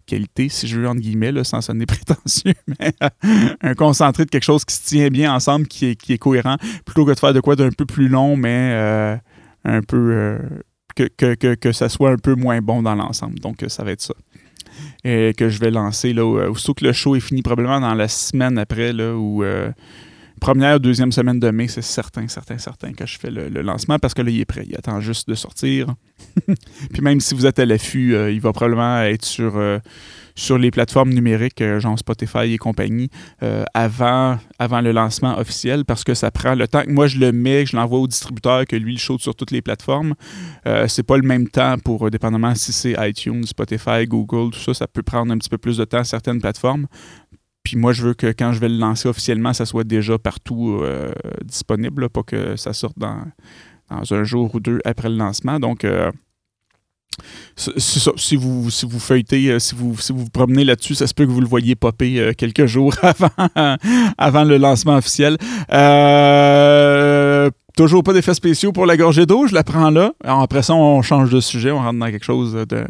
qualité, 0.07 0.49
si 0.49 0.67
je 0.67 0.81
veux, 0.81 0.89
entre 0.89 1.01
guillemets, 1.01 1.45
sans 1.45 1.61
sonner 1.61 1.87
prétentieux, 1.87 2.55
mais 2.67 2.93
un 3.61 3.75
concentré 3.75 4.25
de 4.25 4.31
quelque 4.31 4.45
chose 4.45 4.65
qui 4.65 4.75
se 4.75 4.89
tient 4.89 5.09
bien 5.09 5.33
ensemble, 5.33 5.69
qui 5.69 5.91
est 5.91 6.19
cohérent, 6.19 6.57
plutôt 6.85 7.05
que 7.05 7.13
de 7.13 7.19
faire 7.19 7.35
de 7.35 7.41
quoi 7.41 7.55
d'un 7.57 7.71
peu 7.71 7.85
plus 7.85 8.09
long, 8.09 8.37
mais 8.37 9.21
un 9.65 9.83
peu 9.83 10.41
que, 10.95 11.35
que, 11.35 11.55
que, 11.55 11.73
ça 11.73 11.89
soit 11.89 12.11
un 12.11 12.17
peu 12.17 12.35
moins 12.35 12.61
bon 12.61 12.83
dans 12.83 12.95
l'ensemble. 12.95 13.39
Donc, 13.39 13.65
ça 13.69 13.85
va 13.85 13.93
être 13.93 14.03
ça. 14.03 14.15
Et 15.05 15.35
que 15.37 15.49
je 15.49 15.59
vais 15.59 15.71
lancer, 15.71 16.13
là, 16.13 16.23
euh, 16.23 16.51
aussitôt 16.51 16.75
que 16.75 16.85
le 16.85 16.93
show 16.93 17.17
est 17.17 17.21
fini, 17.21 17.43
probablement 17.43 17.81
dans 17.81 17.95
la 17.95 18.09
semaine 18.09 18.59
après, 18.59 18.93
là, 18.93 19.15
ou 19.15 19.43
euh, 19.43 19.71
première, 20.41 20.81
deuxième 20.81 21.13
semaine 21.13 21.39
de 21.39 21.51
mai, 21.51 21.69
c'est 21.69 21.83
certain, 21.83 22.27
certain, 22.29 22.59
certain 22.59 22.93
que 22.93 23.07
je 23.07 23.19
fais 23.19 23.31
le, 23.31 23.49
lancement 23.63 23.99
parce 23.99 24.15
que 24.15 24.23
là, 24.23 24.31
il 24.31 24.41
est 24.41 24.45
prêt. 24.45 24.65
Il 24.67 24.75
attend 24.77 25.01
juste 25.01 25.29
de 25.29 25.35
sortir. 25.35 25.95
Puis 26.93 27.03
même 27.03 27.21
si 27.21 27.35
vous 27.35 27.47
êtes 27.47 27.59
à 27.59 27.67
l'affût, 27.67 28.15
euh, 28.15 28.31
il 28.31 28.41
va 28.41 28.53
probablement 28.53 29.03
être 29.03 29.25
sur 29.25 29.59
sur 30.41 30.59
les 30.59 30.71
plateformes 30.71 31.11
numériques, 31.11 31.61
euh, 31.61 31.81
genre 31.81 31.99
Spotify 31.99 32.53
et 32.53 32.59
compagnie, 32.59 33.11
euh, 33.43 33.65
avant, 33.75 34.39
avant 34.59 34.81
le 34.81 34.93
lancement 34.93 35.39
officiel, 35.39 35.85
parce 35.85 36.03
que 36.03 36.15
ça 36.15 36.31
prend 36.31 36.55
le 36.55 36.67
temps 36.67 36.83
que 36.83 36.91
moi 36.91 37.07
je 37.07 37.19
le 37.19 37.33
mets, 37.33 37.65
que 37.65 37.71
je 37.71 37.77
l'envoie 37.77 37.99
au 37.99 38.07
distributeur, 38.07 38.65
que 38.67 38.77
lui 38.77 38.95
il 38.95 38.99
shoot 38.99 39.21
sur 39.21 39.35
toutes 39.35 39.51
les 39.51 39.63
plateformes. 39.63 40.15
Euh, 40.67 40.89
c'est 40.89 41.03
pas 41.03 41.17
le 41.17 41.27
même 41.27 41.49
temps 41.49 41.77
pour, 41.79 42.11
dépendamment 42.11 42.55
si 42.55 42.73
c'est 42.73 42.97
iTunes, 42.99 43.45
Spotify, 43.45 44.07
Google, 44.07 44.53
tout 44.53 44.61
ça, 44.61 44.75
ça 44.75 44.87
peut 44.87 45.03
prendre 45.03 45.33
un 45.33 45.39
petit 45.39 45.51
peu 45.51 45.59
plus 45.59 45.77
de 45.77 45.85
temps 45.85 46.05
certaines 46.05 46.41
plateformes. 46.41 46.87
Puis 47.71 47.79
moi, 47.79 47.93
je 47.93 48.03
veux 48.03 48.15
que 48.15 48.27
quand 48.27 48.53
je 48.53 48.59
vais 48.59 48.69
le 48.69 48.79
lancer 48.79 49.09
officiellement, 49.09 49.53
ça 49.53 49.65
soit 49.65 49.85
déjà 49.85 50.19
partout 50.19 50.83
disponible, 51.45 52.09
pas 52.09 52.25
que 52.25 52.57
ça 52.57 52.73
sorte 52.73 52.99
dans, 52.99 53.23
dans, 53.89 54.13
un 54.13 54.25
jour 54.25 54.53
ou 54.53 54.59
deux 54.59 54.81
après 54.85 55.09
le 55.09 55.15
lancement. 55.15 55.61
Donc, 55.61 55.85
si 57.57 58.37
vous, 58.37 58.71
si 58.71 58.87
vous 58.87 58.99
feuilletez, 58.99 59.51
euh, 59.51 59.59
si 59.59 59.75
vous, 59.75 59.97
si 59.99 60.13
vous, 60.13 60.21
vous 60.21 60.31
promenez 60.31 60.65
là-dessus, 60.65 60.95
ça 60.95 61.07
se 61.07 61.15
peut 61.15 61.27
que 61.27 61.31
vous 61.31 61.41
le 61.41 61.47
voyez 61.47 61.75
popper 61.77 62.19
euh, 62.19 62.33
quelques 62.33 62.67
jours 62.67 62.95
avant, 63.03 63.77
avant 64.19 64.45
le 64.45 64.57
lancement 64.57 64.97
officiel. 64.97 65.37
Euh, 65.73 67.51
toujours 67.77 68.03
pas 68.03 68.13
d'effets 68.13 68.35
spéciaux 68.35 68.73
pour 68.73 68.87
la 68.87 68.97
gorgée 68.97 69.27
d'eau, 69.27 69.47
je 69.47 69.55
la 69.55 69.65
prends 69.65 69.91
là. 69.91 70.13
après 70.25 70.63
ça, 70.63 70.75
on 70.75 71.03
change 71.03 71.31
de 71.31 71.41
sujet, 71.41 71.71
on 71.71 71.79
rentre 71.79 71.99
dans 71.99 72.11
quelque 72.11 72.25
chose 72.25 72.53
d'un 72.69 72.87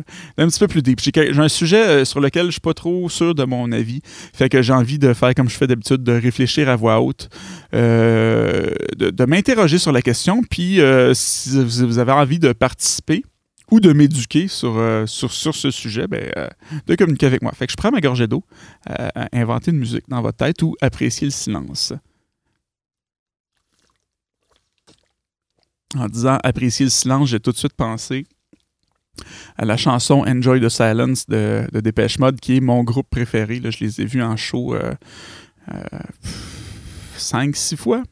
petit 0.49 0.59
peu 0.59 0.69
plus 0.69 0.83
deep. 0.83 1.01
J'ai 1.01 1.39
un 1.39 1.49
sujet 1.49 2.05
sur 2.05 2.21
lequel 2.21 2.47
je 2.47 2.53
suis 2.53 2.61
pas 2.61 2.75
trop 2.75 3.09
sûr 3.09 3.35
de 3.35 3.45
mon 3.45 3.73
avis. 3.73 4.01
Fait 4.33 4.49
que 4.49 4.63
j'ai 4.63 4.73
envie 4.73 4.99
de 4.99 5.13
faire 5.15 5.35
comme 5.35 5.49
je 5.49 5.57
fais 5.57 5.67
d'habitude, 5.67 6.03
de 6.03 6.13
réfléchir 6.13 6.69
à 6.69 6.77
voix 6.77 7.01
haute, 7.01 7.29
de, 7.73 8.75
de 8.97 9.25
m'interroger 9.25 9.79
sur 9.79 9.93
la 9.93 10.03
question. 10.03 10.43
Puis 10.49 10.81
si 11.15 11.65
vous 11.65 11.99
avez 11.99 12.13
envie 12.13 12.39
de 12.39 12.53
participer, 12.53 13.23
ou 13.71 13.81
de 13.81 13.93
m'éduquer 13.93 14.49
sur, 14.49 14.77
euh, 14.77 15.07
sur, 15.07 15.33
sur, 15.33 15.55
ce 15.55 15.71
sujet, 15.71 16.07
ben, 16.07 16.31
euh, 16.37 16.49
de 16.87 16.95
communiquer 16.97 17.27
avec 17.27 17.43
moi. 17.43 17.53
Fait 17.53 17.67
que 17.67 17.73
je 17.73 17.77
prends 17.77 17.91
ma 17.91 18.01
gorgée 18.01 18.27
d'eau, 18.27 18.45
euh, 18.89 19.09
inventer 19.33 19.71
une 19.71 19.79
musique 19.79 20.05
dans 20.09 20.21
votre 20.21 20.39
tête 20.39 20.63
ou 20.63 20.77
apprécier 20.81 21.27
le 21.27 21.33
silence. 21.33 21.93
En 25.97 26.07
disant 26.07 26.39
apprécier 26.45 26.87
le 26.87 26.91
silence, 26.91 27.29
j'ai 27.29 27.41
tout 27.41 27.53
de 27.53 27.57
suite 27.57 27.75
pensé 27.75 28.27
à 29.57 29.65
la 29.65 29.77
chanson 29.77 30.25
Enjoy 30.27 30.61
the 30.61 30.69
Silence 30.69 31.27
de, 31.27 31.67
de 31.73 31.81
Dépêche 31.81 32.19
Mode, 32.19 32.41
qui 32.41 32.57
est 32.57 32.61
mon 32.61 32.85
groupe 32.85 33.09
préféré. 33.11 33.61
Là, 33.61 33.71
je 33.71 33.85
les 33.85 34.01
ai 34.01 34.05
vus 34.05 34.23
en 34.23 34.37
show 34.37 34.77
cinq, 37.17 37.57
six 37.57 37.77
fois. 37.77 38.03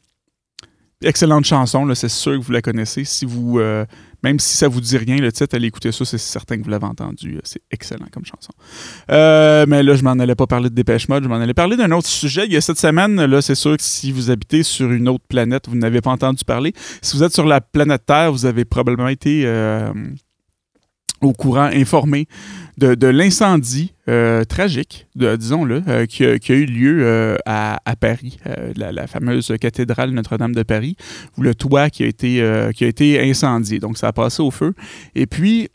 Excellente 1.03 1.45
chanson, 1.45 1.95
c'est 1.95 2.09
sûr 2.09 2.33
que 2.33 2.45
vous 2.45 2.53
la 2.53 2.63
connaissez. 2.63 3.05
Si 3.05 3.25
vous, 3.25 3.61
même 4.23 4.39
si 4.39 4.57
ça 4.57 4.69
vous 4.69 4.81
dit 4.81 4.97
rien, 4.97 5.17
le 5.17 5.31
titre, 5.31 5.55
allez 5.55 5.69
écouter 5.69 5.93
ça, 5.93 6.05
c'est 6.05 6.19
certain 6.19 6.59
que 6.59 6.65
vous 6.65 6.71
l'avez 6.71 6.87
entendu. 6.87 7.39
C'est 7.45 7.63
excellent 7.71 8.07
comme 8.13 8.25
chanson. 8.25 8.53
Euh, 9.11 9.65
mais 9.69 9.83
là, 9.83 9.95
je 9.95 10.03
m'en 10.03 10.13
allais 10.13 10.35
pas 10.35 10.47
parler 10.47 10.71
de 10.71 10.75
Dépêche 10.75 11.09
Mode, 11.09 11.25
je 11.25 11.29
m'en 11.29 11.37
allais 11.37 11.55
parler 11.55 11.77
d'un 11.77 11.91
autre 11.93 12.09
sujet. 12.09 12.47
Il 12.47 12.53
y 12.53 12.57
a 12.57 12.61
cette 12.61 12.79
semaine, 12.79 13.25
là, 13.25 13.43
c'est 13.43 13.55
sûr 13.55 13.77
que 13.77 13.83
si 13.83 14.11
vous 14.13 14.31
habitez 14.31 14.63
sur 14.63 14.91
une 14.91 15.09
autre 15.09 15.25
planète, 15.29 15.69
vous 15.69 15.77
n'avez 15.77 16.01
pas 16.01 16.11
entendu 16.11 16.45
parler. 16.45 16.73
Si 17.03 17.17
vous 17.17 17.23
êtes 17.23 17.35
sur 17.35 17.47
la 17.47 17.61
planète 17.61 18.07
Terre, 18.07 18.33
vous 18.33 18.47
avez 18.47 18.65
probablement 18.65 19.09
été 19.09 19.43
euh, 19.45 19.93
au 21.21 21.33
courant, 21.33 21.71
informé 21.73 22.29
de, 22.79 23.07
l'incendie 23.09 23.93
euh, 24.09 24.45
tragique, 24.45 25.07
disons-le, 25.17 25.83
euh, 25.89 26.07
qui, 26.07 26.25
a 26.25 26.55
eu 26.55 26.65
lieu 26.65 27.01
euh, 27.03 27.37
à, 27.45 27.79
Paris, 28.01 28.39
la, 28.77 29.07
fameuse 29.07 29.53
cathédrale 29.61 30.11
Notre-Dame 30.11 30.55
de 30.55 30.63
Paris, 30.63 30.97
où 31.37 31.43
le 31.43 31.55
toit 31.55 31.91
qui 31.91 32.05
a 32.05 32.07
été, 32.07 32.69
qui 32.75 32.85
a 32.85 32.89
été 32.89 33.21
incendié. 33.29 33.79
Donc, 33.81 33.99
ça 33.99 34.09
a 34.09 34.13
passé 34.13 34.43
au 34.43 34.51
feu. 34.51 34.75
Et 35.15 35.27
puis, 35.27 35.69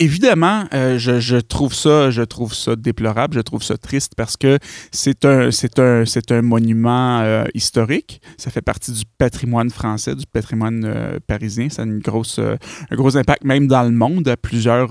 évidemment, 0.00 0.64
euh, 0.72 0.98
je, 0.98 1.36
trouve 1.36 1.74
ça, 1.74 2.10
je 2.10 2.22
trouve 2.22 2.54
ça 2.54 2.74
déplorable, 2.74 3.34
je 3.34 3.40
trouve 3.40 3.62
ça 3.62 3.76
triste 3.76 4.14
parce 4.16 4.36
que 4.36 4.58
c'est 4.90 5.26
un, 5.26 5.50
c'est 5.50 5.78
un, 5.78 6.04
c'est 6.06 6.32
un 6.32 6.40
monument 6.42 7.20
euh, 7.20 7.44
historique. 7.54 8.22
Ça 8.38 8.50
fait 8.50 8.62
partie 8.62 8.92
du 8.92 9.02
patrimoine 9.18 9.68
français, 9.68 10.16
du 10.16 10.24
patrimoine 10.26 10.84
euh, 10.84 11.18
parisien. 11.26 11.68
Ça 11.68 11.82
a 11.82 11.84
une 11.84 11.98
grosse, 11.98 12.38
un 12.38 12.96
gros 12.96 13.16
impact 13.16 13.44
même 13.44 13.68
dans 13.68 13.82
le 13.82 13.90
monde, 13.90 14.26
à 14.26 14.36
plusieurs, 14.38 14.88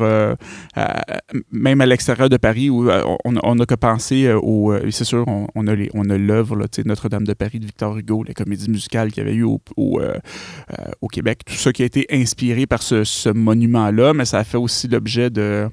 même 1.52 1.82
à 1.82 1.86
l'extérieur 1.88 2.30
de 2.30 2.38
Paris 2.38 2.70
où 2.70 2.90
on, 2.90 3.36
on 3.42 3.60
a 3.60 3.66
que 3.66 3.76
penser 3.76 4.32
au, 4.32 4.74
c'est 4.92 5.06
sûr, 5.06 5.26
on, 5.28 5.68
a 5.68 5.76
les, 5.76 5.90
on 5.96 6.08
a 6.10 6.18
l'œuvre 6.18 6.68
Notre-Dame 6.86 7.26
de 7.26 7.34
Paris 7.34 7.60
de 7.60 7.66
Victor 7.66 7.98
Hugo, 7.98 8.24
la 8.24 8.36
comédie 8.36 8.70
musicale 8.70 9.12
qu'il 9.12 9.24
y 9.24 9.28
avait 9.28 9.36
eu 9.36 9.44
au, 9.44 9.60
au, 9.76 11.08
Québec, 11.08 11.42
tout 11.46 11.56
ça 11.56 11.74
qui 11.74 11.82
a 11.82 11.86
été 11.86 12.06
inspiré 12.12 12.68
par 12.68 12.84
ce, 12.84 13.04
ce 13.04 13.30
monument-là, 13.30 14.14
mais 14.14 14.26
ça 14.26 14.38
a 14.38 14.44
fait 14.44 14.58
aussi 14.58 14.88
l'objet 15.00 15.30
de 15.30 15.70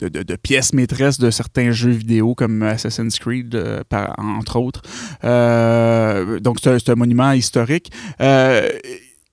de, 0.00 0.36
pièces 0.36 0.72
maîtresses 0.72 1.18
de 1.18 1.30
certains 1.30 1.72
jeux 1.72 1.90
vidéo 1.90 2.34
comme 2.36 2.62
Assassin's 2.62 3.18
Creed, 3.18 3.56
euh, 3.56 3.82
entre 4.18 4.56
autres. 4.60 4.82
Euh, 5.24 6.38
donc, 6.38 6.58
c'est 6.62 6.88
un, 6.88 6.94
monument 6.94 7.32
historique. 7.32 7.90
Euh, 8.20 8.68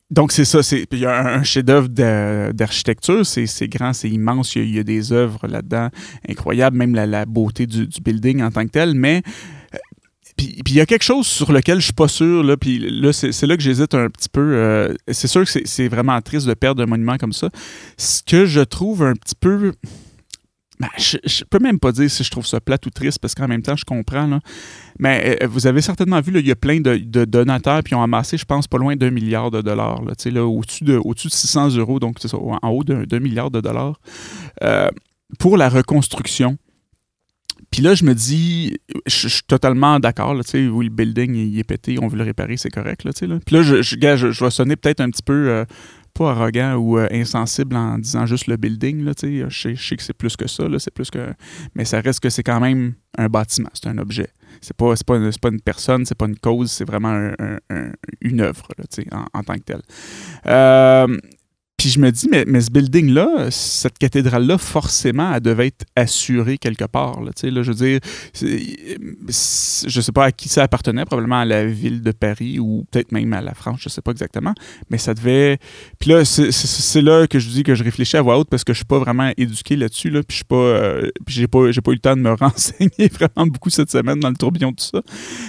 donc, 0.10 0.32
c'est 0.32 0.46
ça. 0.46 0.62
Il 0.92 0.98
y 0.98 1.06
a 1.06 1.36
un, 1.36 1.44
chef-d'œuvre 1.44 1.90
d'architecture. 2.52 3.24
C'est 3.26 3.68
grand, 3.68 3.94
c'est 3.94 4.10
immense. 4.10 4.56
Il 4.56 4.74
y, 4.74 4.80
a, 4.80 4.84
des 4.84 5.12
œuvres 5.12 5.48
là-dedans 5.48 5.90
incroyables, 6.28 6.78
même 6.78 6.96
la, 6.96 7.26
beauté 7.26 7.68
du, 7.68 7.86
du, 7.86 8.02
building 8.02 8.42
en 8.42 8.50
tant 8.50 8.66
que 8.66 8.72
tel. 8.72 8.96
Mais 8.96 9.22
puis 10.36 10.74
il 10.74 10.76
y 10.76 10.82
a 10.82 10.86
quelque 10.86 11.04
chose 11.04 11.28
sur 11.28 11.52
lequel 11.52 11.80
je 11.80 11.86
suis 11.86 11.94
pas 11.94 12.08
sûr, 12.08 12.44
là, 12.44 12.58
puis 12.58 12.80
là, 12.80 13.14
c'est 13.14 13.48
là 13.48 13.56
que 13.56 13.64
j'hésite 13.64 13.94
un 13.94 14.10
petit 14.10 14.30
peu. 14.30 14.56
Euh, 14.56 14.94
c'est 15.10 15.28
sûr 15.28 15.46
que 15.46 15.60
c'est 15.66 15.88
vraiment 15.88 16.20
triste 16.22 16.48
de 16.48 16.54
perdre 16.54 16.84
un 16.84 16.86
monument 16.86 17.18
comme 17.18 17.34
ça. 17.34 17.50
Ce 17.98 18.22
que 18.22 18.46
je 18.46 18.62
trouve 18.62 19.04
un 19.04 19.14
petit 19.14 19.36
peu. 19.40 19.74
Ben, 20.78 20.90
je, 20.98 21.18
je, 21.24 21.46
peux 21.46 21.60
même 21.60 21.80
pas 21.80 21.94
dire 21.94 22.12
si 22.12 22.22
je 22.22 22.30
trouve 22.30 22.46
ça 22.46 22.60
plate 22.60 22.86
ou 22.86 22.90
triste, 22.90 23.20
parce 23.20 23.34
qu'en 23.34 23.48
même 23.48 23.62
temps, 23.62 23.78
je 23.78 23.86
comprends. 23.86 24.28
Là. 24.28 24.42
Mais 25.00 25.38
euh, 25.42 25.48
vous 25.48 25.68
avez 25.68 25.80
certainement 25.80 26.20
vu, 26.20 26.38
il 26.38 26.46
y 26.46 26.52
a 26.52 26.56
plein 26.56 26.82
de, 26.82 26.98
donateurs 27.24 27.82
qui 27.82 27.96
ont 27.96 28.04
amassé, 28.04 28.38
je 28.38 28.44
pense, 28.44 28.68
pas 28.68 28.78
loin 28.78 28.98
d'un 28.98 29.10
milliard 29.10 29.52
de 29.52 29.62
dollars. 29.62 30.04
Là, 30.04 30.14
là, 30.26 30.46
au-dessus 30.46 30.84
de, 30.84 30.98
au 30.98 31.14
de 31.14 31.20
600 31.20 31.78
euros, 31.78 32.02
donc 32.02 32.18
en 32.34 32.70
haut 32.70 32.84
d'un 32.84 33.20
milliard 33.22 33.52
de 33.52 33.62
dollars, 33.62 34.02
euh, 34.64 34.90
pour 35.40 35.56
la 35.56 35.70
reconstruction 35.70 36.58
puis 37.72 37.82
là, 37.82 37.96
je 37.96 38.04
me 38.04 38.14
dis, 38.14 38.78
je, 39.06 39.28
suis 39.28 39.44
totalement 39.44 40.00
d'accord, 40.00 40.36
tu 40.44 40.52
sais, 40.52 40.68
oui, 40.68 40.86
le 40.86 40.92
building, 40.92 41.36
il 41.36 41.60
est 41.60 41.64
pété, 41.64 41.98
on 42.02 42.08
veut 42.08 42.18
le 42.18 42.24
réparer, 42.24 42.58
c'est 42.58 42.70
correct, 42.70 43.04
là, 43.04 43.14
tu 43.14 43.28
sais. 43.28 43.40
Puis 43.46 43.56
là, 43.56 43.62
je, 43.62 43.82
je, 43.82 43.98
je, 44.32 44.44
vais 44.44 44.52
sonner 44.52 44.76
peut-être 44.76 45.02
un 45.02 45.10
petit 45.10 45.24
peu, 45.24 45.50
euh, 45.50 45.66
pas 46.14 46.32
arrogant 46.32 46.76
ou 46.76 46.98
euh, 46.98 47.08
insensible 47.12 47.76
en 47.76 47.98
disant 48.00 48.26
juste 48.26 48.48
le 48.48 48.58
building, 48.58 49.04
là, 49.04 49.14
tu 49.14 49.44
sais. 49.50 49.74
Je, 49.76 49.82
sais 49.82 49.96
que 49.96 50.04
c'est 50.04 50.14
plus 50.14 50.36
que 50.36 50.48
ça, 50.48 50.68
là, 50.68 50.80
c'est 50.80 50.94
plus 50.94 51.10
que... 51.10 51.34
Mais 51.76 51.86
ça 51.86 52.02
reste 52.02 52.22
que 52.22 52.30
c'est 52.30 52.44
quand 52.44 52.60
même 52.60 52.94
un 53.18 53.28
bâtiment, 53.28 53.70
c'est 53.74 53.88
un 53.88 53.98
objet. 53.98 54.30
C'est 54.62 54.76
pas, 54.76 54.94
pas, 55.06 55.18
une, 55.18 55.32
pas 55.42 55.50
une 55.50 55.62
personne, 55.62 56.06
c'est 56.06 56.18
pas 56.18 56.28
une 56.28 56.38
cause, 56.38 56.72
c'est 56.72 56.86
vraiment 56.86 57.32
une 58.22 58.42
œuvre, 58.42 58.68
tu 58.90 59.02
sais, 59.04 59.08
en, 59.12 59.26
en, 59.34 59.44
tant 59.44 59.56
que 59.56 59.64
telle. 59.64 59.82
Euh, 60.46 61.18
puis 61.86 61.92
je 61.92 62.00
me 62.00 62.12
dis, 62.12 62.28
mais, 62.32 62.46
mais 62.48 62.62
ce 62.62 62.72
building-là, 62.72 63.52
cette 63.52 64.00
cathédrale-là, 64.00 64.58
forcément, 64.58 65.32
elle 65.36 65.40
devait 65.40 65.68
être 65.68 65.86
assurée 65.96 66.58
quelque 66.58 66.86
part. 66.86 67.22
Là, 67.22 67.30
là, 67.44 67.62
je 67.62 67.72
veux 67.72 67.78
dire, 67.78 68.00
je 68.34 70.02
sais 70.02 70.12
pas 70.12 70.26
à 70.26 70.32
qui 70.32 70.50
ça 70.50 70.64
appartenait, 70.64 71.06
probablement 71.06 71.42
à 71.42 71.46
la 71.46 71.64
ville 71.68 72.02
de 72.02 72.12
Paris 72.12 72.58
ou 72.58 72.86
peut-être 72.90 73.12
même 73.12 73.32
à 73.34 73.42
la 73.42 73.54
France, 73.54 73.82
je 73.82 73.90
sais 73.90 74.02
pas 74.02 74.10
exactement. 74.10 74.56
Mais 74.90 74.98
ça 74.98 75.14
devait. 75.14 75.60
Puis 76.00 76.10
là, 76.10 76.26
c'est 76.26 77.02
là 77.04 77.28
que 77.28 77.38
je 77.38 77.50
dis 77.50 77.62
que 77.62 77.76
je 77.76 77.84
réfléchis 77.84 78.18
à 78.18 78.24
voix 78.24 78.40
haute 78.40 78.50
parce 78.50 78.64
que 78.64 78.74
je 78.74 78.78
suis 78.78 78.86
pas 78.86 78.98
vraiment 78.98 79.32
éduqué 79.38 79.76
là-dessus. 79.76 80.10
Là, 80.10 80.24
puis 80.24 80.34
je 80.34 80.38
suis 80.38 80.44
pas. 80.44 80.56
Euh, 80.56 81.12
j'ai 81.28 81.48
pas, 81.48 81.60
pas 81.60 81.92
eu 81.92 81.94
le 81.94 82.00
temps 82.00 82.16
de 82.16 82.22
me 82.22 82.34
renseigner 82.40 83.12
vraiment 83.12 83.46
beaucoup 83.46 83.70
cette 83.70 83.92
semaine 83.92 84.20
dans 84.20 84.30
le 84.30 84.38
tourbillon 84.38 84.72
de 84.72 84.78
tout 84.78 84.86
ça. 84.86 85.04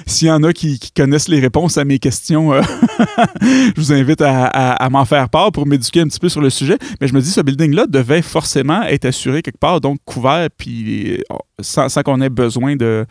S'il 0.05 0.29
y 0.29 0.31
en 0.31 0.43
a 0.43 0.53
qui, 0.53 0.79
connaissent 0.95 1.29
les 1.29 1.41
réponses 1.41 1.79
à 1.79 1.87
mes 1.87 1.99
questions, 1.99 2.53
euh, 2.53 2.61
je 3.41 3.81
vous 3.81 3.95
invite 3.95 4.21
à 4.21 4.87
m'en 4.91 5.07
faire 5.07 5.31
part 5.31 5.51
pour 5.51 5.67
m'éduquer 5.67 6.03
un 6.03 6.09
petit 6.09 6.21
peu 6.21 6.26
sur 6.29 6.41
le 6.41 6.51
sujet, 6.51 6.79
mais 7.01 7.09
je 7.09 7.15
me 7.15 7.21
dis, 7.21 7.31
ce 7.31 7.41
building-là 7.41 7.87
devait 7.87 8.23
forcément 8.23 8.83
être 8.83 9.05
assuré 9.05 9.43
quelque 9.43 9.59
part, 9.59 9.81
donc 9.81 9.99
couvert, 10.05 10.49
puis 10.57 11.15
euh, 11.15 11.19
sans, 11.61 11.89
qu'on 12.03 12.21
ait 12.21 12.31
besoin 12.31 12.77
de. 12.77 13.07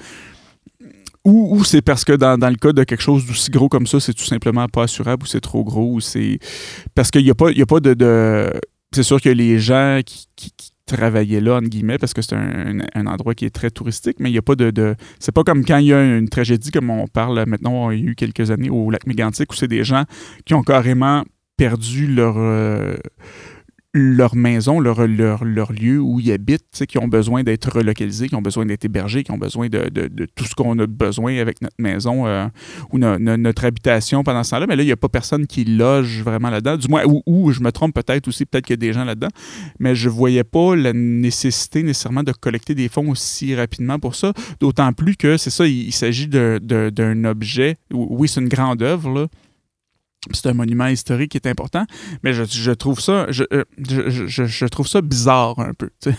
Ou, 1.24 1.63
c'est 1.63 1.81
parce 1.81 2.05
que 2.05 2.13
dans, 2.13 2.38
le 2.38 2.55
cas 2.55 2.72
de 2.72 2.84
quelque 2.84 3.01
chose 3.01 3.25
d'aussi 3.25 3.50
gros 3.50 3.67
comme 3.67 3.88
ça, 3.88 4.00
c'est 4.00 4.13
tout 4.13 4.24
simplement 4.24 4.67
pas 4.67 4.84
assurable 4.84 5.24
ou 5.24 5.25
c'est 5.25 5.41
trop 5.41 5.63
gros 5.63 5.93
ou 5.93 6.00
c'est. 6.00 6.38
Parce 6.93 7.10
qu'il 7.10 7.24
n'y 7.24 7.31
a 7.31 7.36
pas, 7.36 7.50
a 7.50 7.65
pas 7.65 7.79
de. 7.79 8.51
C'est 8.91 9.01
sûr 9.01 9.19
que 9.19 9.29
les 9.29 9.57
gens 9.57 10.01
qui, 10.05 10.29
travaillaient 10.86 11.41
là, 11.41 11.55
entre 11.55 11.67
guillemets, 11.67 11.98
parce 11.98 12.13
que 12.13 12.22
c'est 12.22 12.36
un, 12.36 13.07
endroit 13.07 13.34
qui 13.34 13.45
est 13.45 13.50
très 13.50 13.72
touristique, 13.72 14.17
mais 14.19 14.29
il 14.29 14.34
n'y 14.34 14.38
a 14.38 14.43
pas 14.43 14.55
de. 14.55 14.69
de 14.69 14.95
c'est 15.19 15.31
pas 15.31 15.43
comme 15.43 15.65
quand 15.65 15.79
il 15.79 15.88
y 15.88 15.93
a 15.93 16.17
une 16.17 16.29
tragédie, 16.29 16.69
comme 16.69 16.91
on 16.91 17.07
parle 17.07 17.43
maintenant, 17.48 17.89
il 17.89 18.00
y 18.00 18.07
a 18.07 18.12
eu 18.12 18.15
quelques 18.15 18.51
années 18.51 18.69
au 18.69 18.91
lac 18.91 19.07
Mégantic, 19.07 19.51
où 19.51 19.55
c'est 19.55 19.67
des 19.67 19.84
gens 19.84 20.03
qui 20.45 20.53
ont 20.53 20.62
carrément 20.62 21.24
perdu 21.57 22.07
leur, 22.07 22.35
euh, 22.38 22.97
maison, 24.33 24.79
leur, 24.79 25.05
lieu 25.05 26.00
où 26.00 26.19
ils 26.19 26.31
habitent, 26.31 26.85
qui 26.85 26.97
ont 26.97 27.07
besoin 27.07 27.43
d'être 27.43 27.71
relocalisés, 27.71 28.27
qui 28.27 28.35
ont 28.35 28.41
besoin 28.41 28.65
d'être 28.65 28.83
hébergés, 28.83 29.24
qui 29.24 29.31
ont 29.31 29.38
besoin 29.38 29.69
de, 29.69 29.89
de, 29.89 30.25
tout 30.35 30.43
ce 30.45 30.55
qu'on 30.55 30.77
a 30.79 30.88
besoin 30.88 31.38
avec 31.38 31.62
notre 31.62 31.75
maison 31.79 32.27
euh, 32.27 32.47
ou 32.91 32.97
notre 32.97 33.65
habitation 33.65 34.24
pendant 34.24 34.43
ce 34.43 34.51
temps-là. 34.51 34.67
Mais 34.67 34.75
là, 34.75 34.83
il 34.83 34.88
n'y 34.88 34.91
a 34.91 34.97
pas 34.97 35.09
personne 35.09 35.47
qui 35.47 35.63
loge 35.63 36.21
vraiment 36.24 36.50
là-dedans. 36.50 36.77
Du 36.77 36.88
moins, 36.89 37.03
ou, 37.25 37.51
je 37.51 37.62
me 37.62 37.71
trompe 37.71 37.93
peut-être 37.93 38.27
aussi, 38.27 38.45
peut-être 38.45 38.65
qu'il 38.65 38.74
y 38.74 38.79
a 38.79 38.85
des 38.88 38.93
gens 38.93 39.05
là-dedans, 39.05 39.29
mais 39.79 39.95
je 39.95 40.09
ne 40.09 40.13
voyais 40.13 40.43
pas 40.43 40.75
la 40.75 40.91
nécessité 40.93 41.83
nécessairement 41.83 42.24
de 42.24 42.33
collecter 42.33 42.75
des 42.75 42.89
fonds 42.89 43.09
aussi 43.09 43.55
rapidement 43.55 44.00
pour 44.00 44.15
ça. 44.15 44.33
D'autant 44.59 44.91
plus 44.91 45.15
que 45.15 45.38
c'est 45.38 45.50
ça, 45.50 45.65
il, 45.65 45.88
il 45.88 45.93
s'agit 45.93 46.27
d'un 46.27 47.24
objet. 47.24 47.77
Oui, 47.91 48.27
c'est 48.27 48.41
une 48.41 48.50
grande 48.50 48.81
œuvre, 48.81 49.09
là, 49.09 49.27
c'est 50.32 50.48
un 50.48 50.53
monument 50.53 50.88
historique 50.88 51.32
qui 51.32 51.38
est 51.38 51.48
important, 51.48 51.86
mais 52.24 52.34
je, 52.34 52.72
trouve 52.72 53.00
ça 53.00 53.27
euh, 53.51 53.63
je, 53.77 54.65
trouve 54.65 54.88
ça 54.88 55.01
bizarre 55.01 55.60
un 55.60 55.74
peu. 55.74 55.89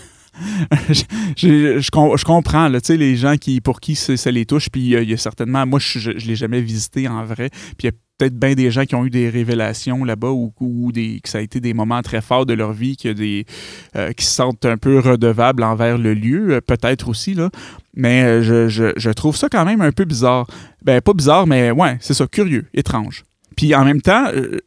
je, 1.35 2.23
comprends 2.23 2.69
les 2.89 3.15
gens 3.15 3.37
qui, 3.37 3.61
pour 3.61 3.79
qui 3.79 3.95
ça, 3.95 4.31
les 4.31 4.45
touche, 4.45 4.69
puis 4.69 4.81
il 4.81 5.09
y, 5.09 5.13
a 5.13 5.17
certainement, 5.17 5.65
moi 5.65 5.79
je 5.79 6.11
ne 6.11 6.19
l'ai 6.19 6.35
jamais 6.35 6.61
visité 6.61 7.07
en 7.07 7.25
vrai, 7.25 7.49
puis 7.49 7.83
il 7.83 7.85
y 7.85 7.89
a 7.89 7.91
peut-être 8.17 8.35
bien 8.35 8.55
des 8.55 8.71
gens 8.71 8.85
qui 8.85 8.95
ont 8.95 9.05
eu 9.05 9.09
des 9.09 9.29
révélations 9.29 10.03
là-bas 10.03 10.31
ou, 10.31 10.91
des, 10.91 11.19
que 11.21 11.29
ça 11.29 11.37
a 11.37 11.41
été 11.41 11.59
des 11.59 11.73
moments 11.73 12.01
très 12.01 12.21
forts 12.21 12.45
de 12.45 12.53
leur 12.53 12.73
vie, 12.73 12.97
euh, 13.05 14.13
qui 14.13 14.25
se 14.25 14.31
sentent 14.31 14.65
un 14.65 14.77
peu 14.77 14.99
redevables 14.99 15.63
envers 15.63 15.97
le 15.97 16.13
lieu, 16.13 16.55
euh, 16.55 16.61
peut-être 16.61 17.09
aussi, 17.09 17.33
là. 17.33 17.49
mais 17.95 18.41
je, 18.41 18.67
je, 18.67 19.09
trouve 19.11 19.35
ça 19.35 19.49
quand 19.49 19.65
même 19.65 19.81
un 19.81 19.91
peu 19.91 20.05
bizarre. 20.05 20.47
Ben, 20.83 21.01
pas 21.01 21.13
bizarre, 21.13 21.47
mais 21.47 21.71
ouais, 21.71 21.97
c'est 21.99 22.13
ça, 22.13 22.27
curieux, 22.27 22.65
étrange. 22.73 23.23
Puis 23.57 23.75
en 23.75 23.83
même 23.83 24.01
temps, 24.01 24.27
euh, 24.33 24.59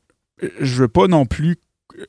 je 0.61 0.83
veux 0.83 0.89
pas 0.89 1.07
non 1.07 1.25
plus 1.25 1.57
euh, 1.99 2.05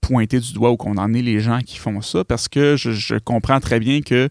pointer 0.00 0.40
du 0.40 0.54
doigt 0.54 0.70
ou 0.70 0.78
condamner 0.78 1.20
les 1.20 1.40
gens 1.40 1.60
qui 1.60 1.76
font 1.76 2.00
ça 2.00 2.24
parce 2.24 2.48
que 2.48 2.76
je, 2.76 3.18
comprends 3.18 3.60
très 3.60 3.80
bien 3.80 4.00
que 4.00 4.30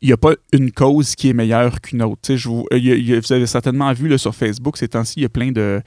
il 0.00 0.06
n'y 0.06 0.12
a 0.12 0.16
pas 0.16 0.34
une 0.52 0.72
cause 0.72 1.14
qui 1.14 1.28
est 1.28 1.32
meilleure 1.32 1.80
qu'une 1.80 2.02
autre. 2.02 2.34
vous, 2.34 2.66
vous 2.70 3.32
avez 3.32 3.46
certainement 3.46 3.92
vu 3.92 4.18
sur 4.18 4.34
Facebook 4.34 4.76
ces 4.76 4.88
temps-ci, 4.88 5.14
il 5.18 5.22
y 5.22 5.26
a 5.26 5.28
plein 5.28 5.52
de, 5.52 5.80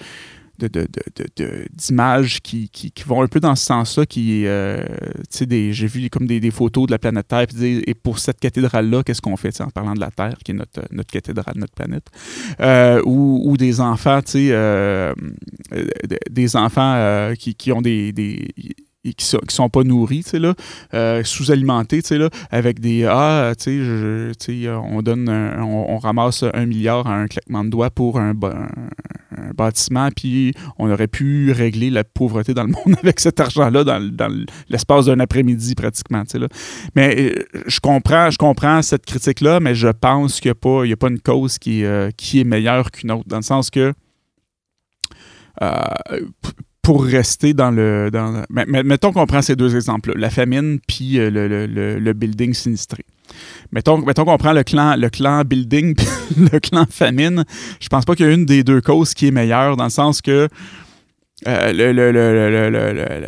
d'images 0.58 2.42
qui, 2.42 2.70
qui, 2.70 2.92
vont 3.06 3.22
un 3.22 3.28
peu 3.28 3.40
dans 3.40 3.56
ce 3.56 3.66
sens-là. 3.66 4.06
Qui, 4.06 4.46
euh, 4.46 4.84
j'ai 5.32 5.88
vu 5.88 6.10
comme 6.10 6.28
des, 6.28 6.52
photos 6.52 6.88
de 6.88 6.92
la 6.92 7.00
planète 7.00 7.28
Terre. 7.28 7.48
et 7.62 7.94
pour 7.94 8.20
cette 8.20 8.40
cathédrale-là, 8.40 9.04
qu'est-ce 9.04 9.22
qu'on 9.22 9.38
fait 9.38 9.60
en 9.62 9.70
parlant 9.70 9.94
de 9.94 10.00
la 10.00 10.12
Terre, 10.12 10.38
qui 10.44 10.52
est 10.52 10.56
notre, 10.56 10.82
notre 10.92 11.12
cathédrale, 11.12 11.56
notre 11.56 11.74
planète 11.74 12.08
euh, 12.60 13.02
ou, 13.06 13.42
ou, 13.46 13.58
des 13.58 13.82
enfants, 13.82 14.22
euh, 14.36 15.14
des 16.30 16.56
enfants 16.56 17.34
qui, 17.38 17.56
qui, 17.56 17.72
ont 17.72 17.82
des, 17.82 18.12
des 18.12 18.48
qui 19.14 19.26
sont, 19.26 19.40
sont 19.50 19.70
pas 19.70 19.84
nourris, 19.84 20.24
euh, 20.94 21.24
sous-alimentés, 21.24 22.02
avec 22.52 22.80
des 22.80 23.06
Ah, 23.06 23.54
tu 23.58 23.84
sais, 24.40 24.70
on 24.70 25.02
donne, 25.02 25.30
on, 25.30 25.98
ramasse 25.98 26.44
un 26.54 26.66
milliard 26.66 27.08
à 27.08 27.16
un 27.16 27.28
claquement 27.28 27.64
de 27.64 27.70
doigts 27.70 27.90
pour 27.90 28.20
un, 28.20 28.34
bâtiment, 29.56 30.10
puis 30.16 30.54
on 30.78 30.90
aurait 30.90 31.08
pu 31.08 31.52
régler 31.52 31.90
la 31.90 32.04
pauvreté 32.04 32.54
dans 32.54 32.64
le 32.64 32.70
monde 32.70 32.96
avec 33.04 33.20
cet 33.20 33.40
argent-là 33.40 33.84
dans, 33.84 34.46
l'espace 34.70 35.06
d'un 35.06 35.20
après-midi, 35.20 35.76
pratiquement, 35.76 36.24
là. 36.34 36.48
Mais 36.96 37.16
euh, 37.20 37.64
je 37.68 37.80
comprends, 37.80 38.30
je 38.30 38.38
comprends 38.38 38.82
cette 38.82 39.06
critique-là, 39.06 39.60
mais 39.60 39.76
je 39.76 39.88
pense 39.88 40.40
qu'il 40.40 40.50
n'y 40.50 40.54
a, 40.54 40.56
pas, 40.56 40.86
a 40.86 40.96
pas 40.96 41.10
une 41.10 41.20
cause 41.20 41.58
euh, 41.68 42.12
qui 42.16 42.40
est 42.40 42.44
meilleure 42.44 42.92
qu'une 42.92 43.12
autre, 43.12 43.28
dans 43.28 43.38
le 43.38 43.44
sens 43.44 43.70
que 43.70 43.94
pour 46.86 47.04
rester 47.04 47.54
dans 47.56 47.72
le. 47.72 48.12
Mettons 48.50 49.12
qu'on 49.12 49.26
prend 49.26 49.42
ces 49.42 49.56
deux 49.56 49.76
exemples 49.76 50.14
la 50.16 50.30
famine 50.30 50.80
puis 50.88 51.20
euh, 51.20 51.32
le, 51.32 52.14
building 52.14 52.54
sinistré. 52.54 53.04
Mettons, 53.72 53.98
mettons 53.98 54.24
qu'on 54.24 54.38
prend 54.38 54.54
le 54.54 54.64
clan, 54.64 54.96
le 54.96 55.10
clan 55.10 55.42
building 55.44 55.96
puis 55.98 56.08
le 56.52 56.60
clan 56.60 56.86
famine. 56.88 57.44
Je 57.80 57.90
pense 57.90 58.06
pas 58.06 58.16
qu'il 58.16 58.28
y 58.28 58.30
a 58.30 58.32
une 58.32 58.46
des 58.46 58.64
deux 58.64 58.82
causes 58.82 59.16
qui 59.16 59.28
est 59.28 59.32
meilleure, 59.32 59.78
dans 59.78 59.86
le 59.86 59.90
sens 59.90 60.22
que 60.22 60.48
euh, 61.48 61.74
le, 61.74 63.28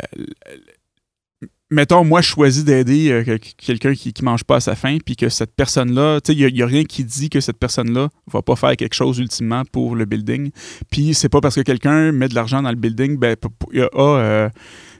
mettons, 1.70 2.04
moi, 2.04 2.20
je 2.20 2.28
choisis 2.28 2.64
d'aider 2.64 3.10
euh, 3.10 3.38
quelqu'un 3.56 3.94
qui 3.94 4.12
ne 4.18 4.24
mange 4.24 4.44
pas 4.44 4.56
à 4.56 4.60
sa 4.60 4.74
faim, 4.74 4.98
puis 5.04 5.16
que 5.16 5.28
cette 5.28 5.54
personne-là, 5.54 6.20
tu 6.20 6.32
sais, 6.32 6.38
il 6.38 6.54
n'y 6.54 6.62
a, 6.62 6.66
rien 6.66 6.84
qui 6.84 7.04
dit 7.04 7.30
que 7.30 7.40
cette 7.40 7.58
personne-là 7.58 8.08
va 8.26 8.42
pas 8.42 8.56
faire 8.56 8.76
quelque 8.76 8.94
chose 8.94 9.18
ultimement 9.18 9.62
pour 9.70 9.94
le 9.94 10.04
building. 10.04 10.50
Puis 10.90 11.14
c'est 11.14 11.28
pas 11.28 11.40
parce 11.40 11.56
que 11.56 11.60
quelqu'un 11.60 12.12
met 12.12 12.28
de 12.28 12.34
l'argent 12.34 12.62
dans 12.62 12.70
le 12.70 12.76
building, 12.76 13.18
ben, 13.18 13.36
il 13.72 13.82
a 13.82 13.88
euh, 13.96 14.48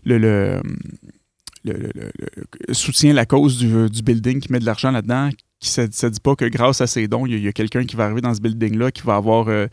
le, 0.04 0.18
le, 0.18 0.60
soutient 2.72 3.12
la 3.12 3.26
cause 3.26 3.58
du, 3.58 4.02
building 4.02 4.40
qui 4.40 4.52
met 4.52 4.58
de 4.58 4.66
l'argent 4.66 4.90
là-dedans, 4.90 5.30
qui 5.60 5.80
ne 5.80 5.86
dit 5.86 6.20
pas 6.20 6.36
que 6.36 6.44
grâce 6.44 6.80
à 6.80 6.86
ses 6.86 7.08
dons, 7.08 7.26
il 7.26 7.38
y 7.38 7.48
a, 7.48 7.52
quelqu'un 7.52 7.84
qui 7.84 7.96
va 7.96 8.04
arriver 8.04 8.20
dans 8.20 8.34
ce 8.34 8.40
building-là 8.40 8.90
qui 8.90 9.02
va 9.02 9.16
avoir. 9.16 9.48
Euh, 9.48 9.66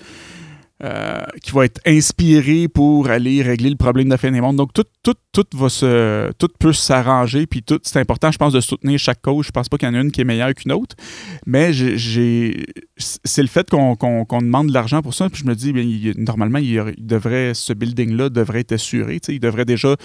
euh, 0.84 1.22
qui 1.42 1.52
va 1.52 1.64
être 1.64 1.80
inspiré 1.86 2.68
pour 2.68 3.08
aller 3.10 3.42
régler 3.42 3.70
le 3.70 3.78
problème 3.78 4.08
de 4.08 4.12
la 4.12 4.18
fin 4.18 4.30
des 4.30 4.42
mondes. 4.42 4.58
Donc, 4.58 4.74
tout, 4.74 4.84
tout, 5.04 5.16
tout, 5.32 5.46
va 5.54 5.70
se, 5.70 6.30
tout 6.34 6.50
peut 6.60 6.74
s'arranger, 6.74 7.48
puis 7.48 7.64
tout, 7.64 7.80
c'est 7.84 7.98
important, 7.98 8.30
je 8.30 8.38
pense, 8.38 8.52
de 8.52 8.60
soutenir 8.60 9.00
chaque 9.00 9.22
cause. 9.22 9.46
Je 9.46 9.52
pense 9.52 9.70
pas 9.70 9.78
qu'il 9.78 9.88
y 9.88 9.92
en 9.92 9.94
a 9.96 10.02
une 10.02 10.12
qui 10.12 10.20
est 10.20 10.26
meilleure 10.26 10.54
qu'une 10.54 10.74
autre, 10.74 10.98
mais 11.46 11.72
c'est 11.72 13.42
le 13.42 13.48
fait 13.48 13.70
qu'on, 13.70 13.96
demande 14.42 14.68
de 14.68 14.74
l'argent 14.74 15.02
pour 15.02 15.14
ça, 15.14 15.30
puis 15.30 15.44
je 15.44 15.48
me 15.48 15.56
dis, 15.56 16.14
normalement, 16.18 16.60
il, 16.60 16.94
devrait, 16.98 17.54
ce 17.54 17.72
building-là 17.72 18.28
devrait 18.28 18.60
être 18.60 18.74
assuré, 18.74 19.22
il 19.30 19.40
devrait 19.40 19.64
déjà 19.64 19.96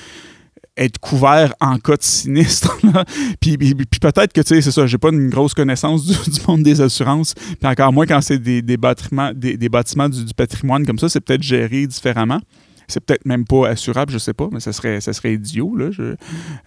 être 0.76 0.98
couvert 0.98 1.54
en 1.60 1.78
cas 1.78 1.96
de 1.96 2.02
sinistre. 2.02 2.78
puis, 3.40 3.56
peut-être 3.56 4.32
que, 4.32 4.40
tu 4.40 4.54
sais, 4.54 4.60
c'est 4.60 4.70
ça, 4.70 4.86
j'ai 4.86 4.98
pas 4.98 5.10
une 5.10 5.28
grosse 5.28 5.54
connaissance 5.54 6.06
du, 6.28 6.40
monde 6.46 6.62
des 6.62 6.80
assurances. 6.80 7.34
Puis 7.34 7.56
encore 7.64 7.92
moins 7.92 8.06
quand 8.06 8.20
c'est 8.20 8.38
des, 8.38 8.76
bâtiments, 8.76 9.32
des, 9.34 9.68
bâtiments 9.68 10.08
du, 10.08 10.34
patrimoine 10.34 10.86
comme 10.86 10.98
ça, 10.98 11.08
c'est 11.08 11.20
peut-être 11.20 11.42
géré 11.42 11.86
différemment. 11.86 12.40
C'est 12.88 13.04
peut-être 13.04 13.24
même 13.24 13.44
pas 13.44 13.68
assurable, 13.68 14.12
je 14.12 14.18
sais 14.18 14.34
pas, 14.34 14.48
mais 14.50 14.58
ça 14.58 14.72
serait, 14.72 15.00
ça 15.00 15.12
serait 15.12 15.34
idiot, 15.34 15.76
là. 15.76 15.90
Je, 15.92 16.16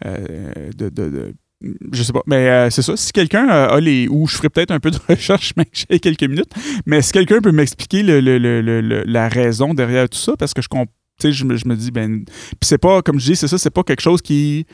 euh, 0.06 0.72
je 1.92 2.04
sais 2.04 2.14
pas. 2.14 2.24
Mais 2.28 2.50
euh, 2.50 2.70
c'est 2.70 2.82
ça. 2.82 2.96
Si 2.96 3.12
quelqu'un 3.12 3.48
a 3.48 3.80
les. 3.80 4.08
Ou 4.08 4.28
je 4.28 4.36
ferai 4.36 4.50
peut-être 4.50 4.72
un 4.72 4.80
peu 4.80 4.92
de 4.92 5.00
recherche, 5.10 5.54
mais 5.58 5.66
j'ai 5.74 6.00
quelques 6.00 6.24
minutes. 6.24 6.52
Mais 6.86 7.02
si 7.02 7.12
quelqu'un 7.12 7.42
peut 7.42 7.52
m'expliquer 7.52 8.04
la 8.04 9.30
raison 9.30 9.74
derrière 9.74 10.08
tout 10.08 10.18
ça, 10.18 10.34
parce 10.38 10.54
que 10.54 10.62
je 10.62 10.70
comprends 10.70 10.94
je 11.22 11.46
me, 11.46 11.56
je 11.56 11.68
me 11.68 11.76
dis, 11.76 11.92
ben. 11.92 12.26
Puis 12.26 12.58
c'est 12.62 12.78
pas, 12.78 13.02
comme 13.02 13.20
je 13.20 13.32
dis, 13.32 13.36
c'est 13.36 13.48
ça, 13.48 13.58
c'est 13.58 13.70
pas 13.70 13.84
quelque 13.84 14.02
chose 14.02 14.22
qui. 14.22 14.66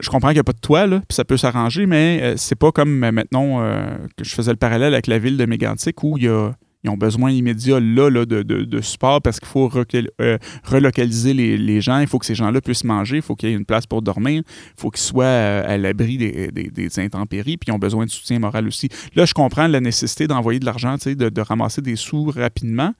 Je 0.00 0.10
comprends 0.10 0.28
qu'il 0.28 0.36
n'y 0.36 0.40
a 0.40 0.44
pas 0.44 0.52
de 0.52 0.60
toit, 0.60 0.86
là, 0.86 1.00
puis 1.08 1.14
ça 1.14 1.24
peut 1.24 1.36
s'arranger, 1.36 1.86
mais 1.86 2.20
euh, 2.20 2.34
c'est 2.36 2.56
pas 2.56 2.72
comme 2.72 3.04
euh, 3.04 3.12
maintenant 3.12 3.62
euh, 3.62 3.96
que 4.16 4.24
je 4.24 4.34
faisais 4.34 4.50
le 4.50 4.56
parallèle 4.56 4.92
avec 4.92 5.06
la 5.06 5.20
ville 5.20 5.36
de 5.36 5.46
Mégantic 5.46 6.02
où 6.02 6.18
il 6.18 6.24
y 6.24 6.28
a 6.28 6.50
ils 6.84 6.90
ont 6.90 6.96
besoin 6.96 7.30
immédiat 7.30 7.80
là, 7.80 8.10
là 8.10 8.26
de, 8.26 8.42
de, 8.42 8.80
support 8.82 9.22
parce 9.22 9.40
qu'il 9.40 9.48
faut 9.48 9.68
relocaliser 9.68 11.32
les, 11.32 11.80
gens. 11.80 11.98
Il 12.00 12.06
faut 12.06 12.18
que 12.18 12.26
ces 12.26 12.34
gens-là 12.34 12.60
puissent 12.60 12.84
manger. 12.84 13.16
Il 13.16 13.22
faut 13.22 13.34
qu'il 13.34 13.48
y 13.48 13.52
ait 13.52 13.56
une 13.56 13.64
place 13.64 13.86
pour 13.86 14.02
dormir. 14.02 14.42
Il 14.46 14.80
faut 14.80 14.90
qu'ils 14.90 15.02
soient 15.02 15.26
à 15.26 15.78
l'abri 15.78 16.18
des, 16.18 16.50
des, 16.52 16.98
intempéries. 17.00 17.56
Puis 17.56 17.68
ils 17.68 17.72
ont 17.72 17.78
besoin 17.78 18.04
de 18.04 18.10
soutien 18.10 18.38
moral 18.38 18.66
aussi. 18.66 18.90
Là, 19.14 19.24
je 19.24 19.32
comprends 19.32 19.66
la 19.66 19.80
nécessité 19.80 20.26
d'envoyer 20.26 20.60
de 20.60 20.66
l'argent, 20.66 20.96
de, 20.96 21.14
de 21.14 21.40
ramasser 21.40 21.80
des 21.80 21.96
sous 21.96 22.30
rapidement. 22.30 22.92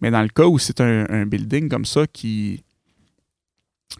Mais 0.00 0.10
dans 0.10 0.22
le 0.22 0.28
cas 0.28 0.46
où 0.46 0.58
c'est 0.58 0.80
un, 0.80 1.26
building 1.26 1.68
comme 1.68 1.84
ça 1.84 2.06
qui. 2.06 2.64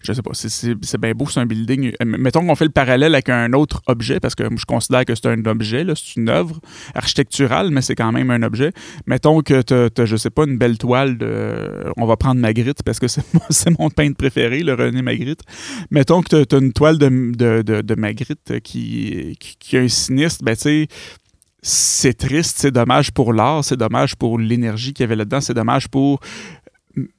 Je 0.03 0.13
sais 0.13 0.23
pas, 0.23 0.33
c'est 0.35 1.01
bien 1.01 1.13
beau, 1.13 1.27
c'est 1.27 1.41
un 1.41 1.47
building. 1.47 1.93
Euh, 2.01 2.05
mettons 2.05 2.47
qu'on 2.47 2.55
fait 2.55 2.67
le 2.67 2.71
parallèle 2.71 3.15
avec 3.15 3.31
un 3.31 3.53
autre 3.55 3.83
objet, 3.87 4.21
parce 4.21 4.35
que 4.35 4.45
je 4.55 4.65
considère 4.67 5.05
que 5.07 5.15
c'est 5.15 5.27
un 5.27 5.43
objet, 5.47 5.85
c'est 5.97 6.17
une 6.17 6.29
œuvre 6.29 6.61
architecturale, 6.95 7.71
mais 7.71 7.81
c'est 7.81 7.95
quand 7.95 8.13
même 8.13 8.31
un 8.31 8.43
objet. 8.43 8.73
Mettons 9.07 9.41
que 9.41 9.63
tu 9.63 10.01
as, 10.01 10.05
je 10.05 10.17
sais 10.17 10.31
pas, 10.31 10.45
une 10.45 10.59
belle 10.59 10.77
toile 10.77 11.17
de. 11.17 11.91
On 11.97 12.05
va 12.05 12.17
prendre 12.17 12.39
Magritte, 12.41 12.83
parce 12.83 12.99
que 12.99 13.09
c'est 13.09 13.25
mon 13.79 13.89
peintre 13.97 14.17
préféré, 14.17 14.61
le 14.61 14.75
René 14.75 15.01
Magritte. 15.01 15.41
Mettons 15.91 16.21
que 16.21 16.45
tu 16.45 16.55
as, 16.55 16.59
une 16.59 16.73
toile 16.75 16.99
de, 16.99 17.95
Magritte 17.97 18.61
qui, 18.61 19.37
qui, 19.41 19.57
qui, 19.59 19.77
a 19.79 19.81
un 19.81 19.89
sinistre, 19.89 20.45
ben 20.45 20.55
tu 20.55 20.63
sais 20.63 20.89
c'est 21.61 22.17
triste, 22.17 22.59
c'est 22.59 22.71
dommage 22.71 23.11
pour 23.11 23.33
l'art, 23.33 23.65
c'est 23.65 23.77
dommage 23.77 24.15
pour 24.15 24.39
l'énergie 24.39 24.93
qu'il 24.93 25.03
y 25.03 25.07
avait 25.07 25.17
là-dedans, 25.17 25.41
c'est 25.41 25.55
dommage 25.55 25.89
pour 25.89 26.21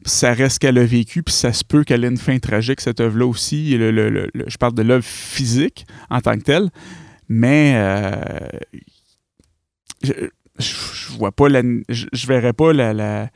ça 0.05 0.33
reste 0.33 0.59
qu'elle 0.59 0.77
a 0.77 0.86
vécu, 0.86 1.24
puis 1.24 1.33
ça 1.33 1.53
se 1.53 1.63
peut 1.63 1.83
qu'elle 1.83 2.03
ait 2.03 2.09
une 2.09 2.17
fin 2.17 2.39
tragique, 2.39 2.81
cette 2.81 3.00
œuvre-là 3.00 3.25
aussi. 3.25 3.71
je 3.71 4.57
parle 4.57 4.74
de 4.74 4.81
l'œuvre 4.81 5.05
physique 5.05 5.86
en 6.09 6.21
tant 6.21 6.38
que 6.38 6.43
telle, 6.43 6.69
mais 7.27 7.74
euh, 7.75 8.15
je, 10.03 10.13
je, 10.59 11.17
vois 11.17 11.31
pas 11.31 11.50
la, 11.50 11.62
je, 11.89 12.27
verrais 12.27 12.53
pas 12.53 12.74
la, 12.74 13.29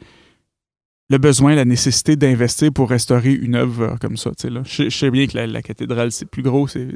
le 1.09 1.17
besoin, 1.17 1.55
la 1.55 1.65
nécessité 1.65 2.15
d'investir 2.15 2.71
pour 2.71 2.89
restaurer 2.89 3.33
une 3.33 3.55
œuvre 3.55 3.97
comme 3.99 4.17
ça. 4.17 4.31
Là. 4.45 4.63
Je, 4.65 4.89
sais 4.89 5.11
bien 5.11 5.27
que 5.27 5.37
la, 5.37 5.47
la 5.47 5.61
cathédrale, 5.61 6.11
c'est 6.11 6.29
plus 6.29 6.43
gros, 6.43 6.67
c'est 6.67 6.87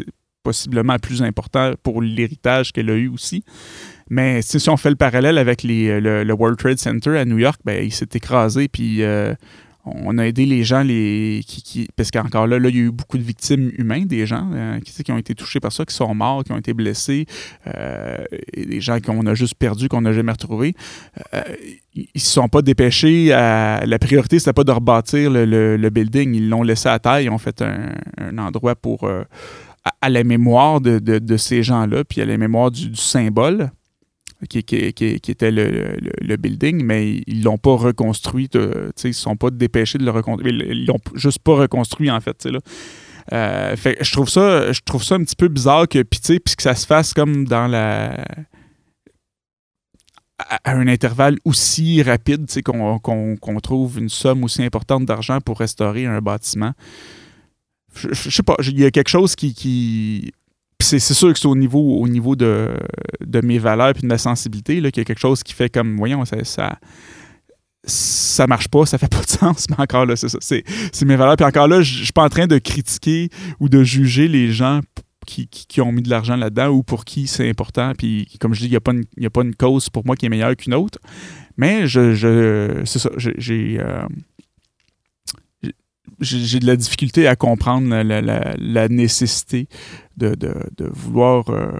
possiblement 0.43 0.97
plus 0.97 1.21
important 1.21 1.73
pour 1.83 2.01
l'héritage 2.01 2.71
qu'elle 2.71 2.89
a 2.89 2.95
eu 2.95 3.09
aussi. 3.09 3.43
Mais 4.09 4.41
si 4.41 4.69
on 4.69 4.77
fait 4.77 4.89
le 4.89 4.95
parallèle 4.95 5.37
avec 5.37 5.63
les, 5.63 5.99
le, 5.99 6.33
World 6.33 6.57
Trade 6.57 6.79
Center 6.79 7.17
à 7.17 7.25
New 7.25 7.37
York, 7.37 7.59
ben, 7.65 7.83
il 7.83 7.91
s'est 7.91 8.07
écrasé, 8.13 8.67
puis 8.67 9.03
euh, 9.03 9.33
on 9.85 10.17
a 10.17 10.25
aidé 10.25 10.45
les 10.45 10.63
gens, 10.63 10.83
les, 10.83 11.41
qui, 11.45 11.87
parce 11.95 12.11
qu'encore 12.11 12.47
là, 12.47 12.59
là, 12.59 12.69
il 12.69 12.75
y 12.75 12.79
a 12.79 12.83
eu 12.83 12.91
beaucoup 12.91 13.17
de 13.17 13.23
victimes 13.23 13.71
humaines, 13.77 14.05
des 14.05 14.25
gens 14.25 14.49
euh, 14.53 14.79
qui, 14.79 15.03
qui, 15.03 15.11
ont 15.11 15.17
été 15.17 15.35
touchés 15.35 15.59
par 15.59 15.71
ça, 15.71 15.83
qui 15.85 15.93
sont 15.93 16.13
morts, 16.13 16.43
qui 16.43 16.51
ont 16.51 16.57
été 16.57 16.73
blessés, 16.73 17.25
euh, 17.67 18.17
des 18.55 18.79
gens 18.79 18.99
qu'on 18.99 19.25
a 19.25 19.33
juste 19.33 19.55
perdus, 19.55 19.89
qu'on 19.89 20.01
n'a 20.01 20.13
jamais 20.13 20.31
retrouvés. 20.31 20.73
ils 21.95 22.07
ne 22.15 22.19
se 22.19 22.27
sont 22.27 22.47
pas 22.47 22.61
dépêchés. 22.61 23.27
La 23.27 23.99
priorité, 23.99 24.39
c'était 24.39 24.53
pas 24.53 24.63
de 24.63 24.71
rebâtir 24.71 25.29
le, 25.31 25.89
building. 25.89 26.33
Ils 26.33 26.49
l'ont 26.49 26.63
laissé 26.63 26.89
à 26.89 26.99
terre. 26.99 27.21
Ils 27.21 27.29
ont 27.29 27.37
fait 27.37 27.61
un, 27.61 28.37
endroit 28.37 28.75
pour 28.75 29.09
à, 30.01 30.09
la 30.09 30.23
mémoire 30.23 30.81
de, 30.81 31.37
ces 31.37 31.63
gens-là, 31.63 32.03
puis 32.03 32.21
à 32.21 32.25
la 32.25 32.37
mémoire 32.37 32.71
du 32.71 32.95
symbole 32.95 33.71
qui, 34.49 34.59
était 34.59 35.51
le, 35.51 36.35
building, 36.37 36.83
mais 36.83 37.23
ils 37.25 37.43
l'ont 37.43 37.57
pas 37.57 37.75
reconstruit. 37.75 38.49
Ils 38.53 38.91
ne 39.05 39.11
sont 39.11 39.35
pas 39.35 39.49
dépêchés 39.49 39.97
de 39.97 40.05
le 40.05 40.11
reconstruire. 40.11 40.53
Ils 40.53 40.85
l'ont 40.85 40.99
juste 41.15 41.39
pas 41.39 41.55
reconstruit, 41.55 42.11
en 42.11 42.21
fait. 42.21 42.47
Euh, 43.33 43.75
je 43.75 44.11
trouve 44.13 44.29
ça 44.29 44.71
je 44.71 44.79
trouve 44.85 45.03
ça 45.03 45.15
un 45.15 45.23
petit 45.23 45.35
peu 45.35 45.49
bizarre 45.49 45.85
que 45.89 46.01
puis 46.01 46.21
que 46.55 46.63
ça 46.63 46.75
se 46.75 46.85
fasse 46.85 47.13
comme 47.13 47.43
dans 47.43 47.67
la 47.67 48.23
à 50.39 50.71
un 50.71 50.87
intervalle 50.87 51.37
aussi 51.43 52.01
rapide 52.03 52.45
qu'on 52.63 53.59
trouve 53.61 53.99
une 53.99 54.07
somme 54.07 54.45
aussi 54.45 54.63
importante 54.63 55.05
d'argent 55.05 55.41
pour 55.41 55.59
restaurer 55.59 56.05
un 56.05 56.21
bâtiment 56.21 56.71
je, 57.93 58.13
je 58.13 58.29
sais 58.29 58.43
pas 58.43 58.55
il 58.63 58.79
y 58.79 58.85
a 58.85 58.91
quelque 58.91 59.09
chose 59.09 59.35
qui 59.35 60.31
c'est 60.79 60.99
sûr 60.99 61.33
que 61.33 61.39
c'est 61.39 61.47
au 61.47 61.55
niveau, 61.55 61.99
au 61.99 62.07
niveau 62.07 62.35
de, 62.35 62.77
mes 63.43 63.59
valeurs 63.59 63.89
et 63.89 64.01
de 64.01 64.05
ma 64.05 64.17
sensibilité 64.17 64.75
qu'il 64.75 64.85
y 64.85 64.99
a 64.99 65.05
quelque 65.05 65.19
chose 65.19 65.43
qui 65.43 65.53
fait 65.53 65.69
comme, 65.69 65.97
voyons, 65.97 66.23
ça, 66.25 66.77
ça, 67.83 68.47
marche 68.47 68.67
pas, 68.67 68.85
ça 68.85 68.97
fait 68.97 69.09
pas 69.09 69.21
de 69.21 69.29
sens, 69.29 69.67
mais 69.69 69.79
encore 69.79 70.05
là, 70.05 70.15
c'est 70.15 70.29
ça. 70.29 70.37
C'est 70.39 71.05
mes 71.05 71.15
valeurs. 71.15 71.35
Puis 71.35 71.45
encore 71.45 71.67
là, 71.67 71.81
je 71.81 72.03
suis 72.03 72.13
pas 72.13 72.23
en 72.23 72.29
train 72.29 72.47
de 72.47 72.57
critiquer 72.57 73.29
ou 73.59 73.69
de 73.69 73.83
juger 73.83 74.27
les 74.27 74.51
gens 74.51 74.81
qui, 75.25 75.81
ont 75.81 75.91
mis 75.91 76.01
de 76.01 76.09
l'argent 76.09 76.37
là-dedans 76.37 76.69
ou 76.69 76.83
pour 76.83 77.03
qui 77.05 77.27
c'est 77.27 77.49
important. 77.49 77.93
Puis 77.97 78.27
comme 78.39 78.53
je 78.53 78.61
dis, 78.61 78.67
il 78.67 78.71
n'y 78.71 78.77
a, 78.77 78.81
pas 78.81 78.93
une, 78.93 79.05
a 79.25 79.29
pas 79.29 79.41
une 79.41 79.55
cause 79.55 79.89
pour 79.89 80.05
moi 80.05 80.15
qui 80.15 80.25
est 80.25 80.29
meilleure 80.29 80.55
qu'une 80.55 80.73
autre. 80.73 80.99
Mais 81.57 81.87
je, 81.87 82.13
je 82.13 82.81
c'est 82.85 82.99
ça, 82.99 83.09
j'ai. 83.17 83.77
Euh, 83.79 84.05
j'ai 86.19 86.59
de 86.59 86.65
la 86.65 86.75
difficulté 86.75 87.27
à 87.27 87.35
comprendre 87.35 87.89
la, 87.89 88.89
nécessité 88.89 89.67
de, 90.17 90.89
vouloir 90.91 91.49
euh, 91.49 91.71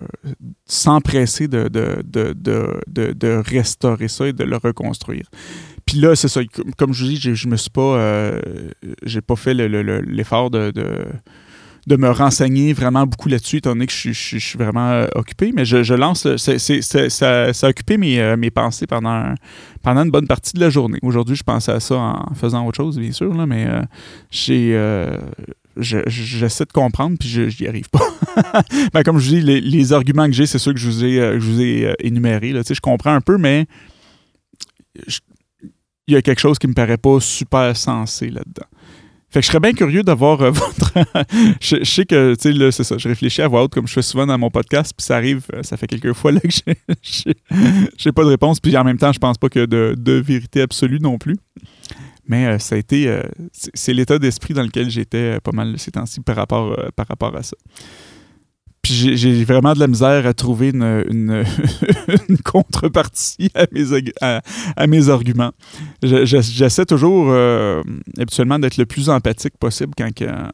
s'empresser 0.66 1.48
de, 1.48 1.68
de, 1.68 3.42
restaurer 3.46 4.08
ça 4.08 4.28
et 4.28 4.34
de 4.34 4.44
le 4.44 4.58
reconstruire. 4.58 5.30
Puis 5.86 5.98
là, 6.00 6.16
c'est 6.16 6.28
ça, 6.28 6.42
comme 6.78 6.94
je 6.94 7.04
vous 7.04 7.10
dis, 7.10 7.36
je 7.36 7.48
me 7.48 7.56
suis 7.56 7.70
pas, 7.70 7.82
euh, 7.82 8.40
j'ai 9.04 9.22
pas 9.22 9.36
fait 9.36 9.54
l'effort 9.54 10.50
de 10.50 10.72
de 11.88 11.96
me 11.96 12.10
renseigner 12.10 12.74
vraiment 12.74 13.08
beaucoup 13.08 13.30
là-dessus, 13.30 13.58
étant 13.58 13.70
donné 13.70 13.86
que 13.86 13.94
je, 13.94 14.12
suis 14.12 14.58
vraiment 14.58 14.90
euh, 14.90 15.08
occupé. 15.16 15.54
Mais 15.56 15.64
je, 15.64 15.94
lance, 15.94 16.28
ça, 16.36 17.68
a 17.68 17.70
occupé 17.70 17.98
mes, 17.98 18.36
mes 18.36 18.52
pensées 18.52 18.86
pendant, 18.88 19.34
pendant 19.82 20.04
une 20.04 20.12
bonne 20.12 20.28
partie 20.28 20.52
de 20.52 20.60
la 20.60 20.70
journée. 20.70 21.00
Aujourd'hui, 21.02 21.38
je 21.38 21.44
pensais 21.44 21.72
à 21.72 21.80
ça 21.80 21.96
en 21.96 22.36
faisant 22.36 22.68
autre 22.68 22.76
chose, 22.76 23.00
bien 23.00 23.14
sûr, 23.14 23.34
là, 23.34 23.46
mais 23.46 23.68
j'ai. 24.30 24.78
J'essaie 25.80 26.66
de 26.66 26.72
comprendre, 26.72 27.18
puis 27.20 27.30
je 27.30 27.64
n'y 27.64 27.68
arrive 27.68 27.90
pas. 27.90 28.06
Ben, 28.94 29.02
comme 29.02 29.18
je 29.18 29.30
dis, 29.30 29.42
les, 29.42 29.94
arguments 29.94 30.28
que 30.28 30.32
j'ai, 30.32 30.46
c'est 30.46 30.60
ceux 30.60 30.72
que 30.72 30.80
je 30.80 30.88
vous 30.88 31.04
ai, 31.04 31.40
je 31.40 31.46
vous 31.46 31.60
ai 31.60 31.96
énumérés. 32.00 32.52
Là. 32.52 32.62
Je 32.70 32.80
comprends 32.80 33.14
un 33.14 33.22
peu, 33.22 33.38
mais 33.38 33.66
il 36.08 36.14
y 36.14 36.16
a 36.16 36.22
quelque 36.22 36.40
chose 36.40 36.60
qui 36.60 36.68
me 36.68 36.74
paraît 36.74 36.98
pas 36.98 37.20
super 37.20 37.76
sensé 37.76 38.30
là-dedans. 38.30 38.68
Fait 39.30 39.42
que 39.42 39.46
je 39.46 39.52
serais 39.52 39.60
bien 39.60 39.74
curieux 39.74 40.04
d'avoir 40.04 40.42
euh, 40.42 40.52
votre. 40.52 40.94
je, 41.60 41.84
sais 41.84 42.06
que, 42.06 42.36
tu 42.36 42.54
sais, 42.54 42.72
c'est 42.72 42.84
ça. 42.84 42.98
Je 42.98 43.10
réfléchis 43.10 43.42
à 43.42 43.48
voix 43.48 43.64
haute 43.64 43.74
comme 43.74 43.88
je 43.88 43.94
fais 43.94 44.02
souvent 44.02 44.26
dans 44.26 44.38
mon 44.38 44.50
podcast, 44.50 44.94
puis 44.96 45.06
ça 45.06 45.18
arrive, 45.18 45.46
euh, 45.54 45.64
ça 45.64 45.76
fait 45.76 45.88
quelques 45.88 46.14
fois 46.14 46.32
là 46.32 46.40
que 46.40 46.50
j'ai 47.98 48.12
pas 48.14 48.24
de 48.24 48.30
réponse, 48.30 48.62
puis 48.62 48.76
en 48.78 48.86
même 48.86 48.98
temps, 48.98 49.12
je 49.12 49.20
pense 49.20 49.38
pas 49.38 49.50
que 49.50 49.66
de, 49.66 49.96
de 49.98 50.14
vérité 50.14 50.62
absolue 50.62 51.00
non 51.02 51.18
plus. 51.18 51.36
Mais 52.28 52.60
ça 52.60 52.76
a 52.76 52.78
été. 52.78 53.22
c'est 53.52 53.94
l'état 53.94 54.20
d'esprit 54.20 54.54
dans 54.54 54.64
lequel 54.64 54.90
j'étais 54.90 55.40
pas 55.40 55.52
mal 55.52 55.78
ces 55.78 55.92
temps-ci 55.92 56.20
par 56.22 56.36
rapport, 56.36 56.76
par 56.96 57.08
rapport 57.08 57.36
à 57.36 57.44
ça. 57.44 57.56
Puis 58.82 59.18
j'ai 59.18 59.44
vraiment 59.44 59.74
de 59.74 59.80
la 59.80 59.88
misère 59.88 60.26
à 60.26 60.34
trouver 60.34 60.70
une, 60.70 61.04
une, 61.10 61.44
contrepartie 62.46 63.50
à 63.54 63.66
mes, 63.72 63.84
à, 64.22 64.88
mes 64.88 65.10
arguments. 65.10 65.52
J'essaie 66.02 66.86
toujours 66.86 67.34
habituellement 68.18 68.60
d'être 68.60 68.78
le 68.78 68.86
plus 68.86 69.10
empathique 69.10 69.58
possible 69.58 69.94
quand, 69.98 70.10
quand, 70.18 70.50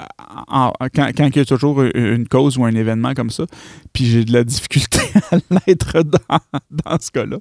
il 0.00 1.36
y 1.36 1.40
a 1.40 1.44
toujours 1.44 1.82
une 1.82 2.28
cause 2.28 2.56
ou 2.56 2.64
un 2.64 2.74
événement 2.74 3.14
comme 3.14 3.30
ça, 3.30 3.44
puis 3.92 4.04
j'ai 4.06 4.24
de 4.24 4.32
la 4.32 4.44
difficulté 4.44 5.00
à 5.30 5.36
l'être 5.66 6.02
dans, 6.02 6.38
dans, 6.70 6.98
ce 7.00 7.10
cas-là. 7.10 7.38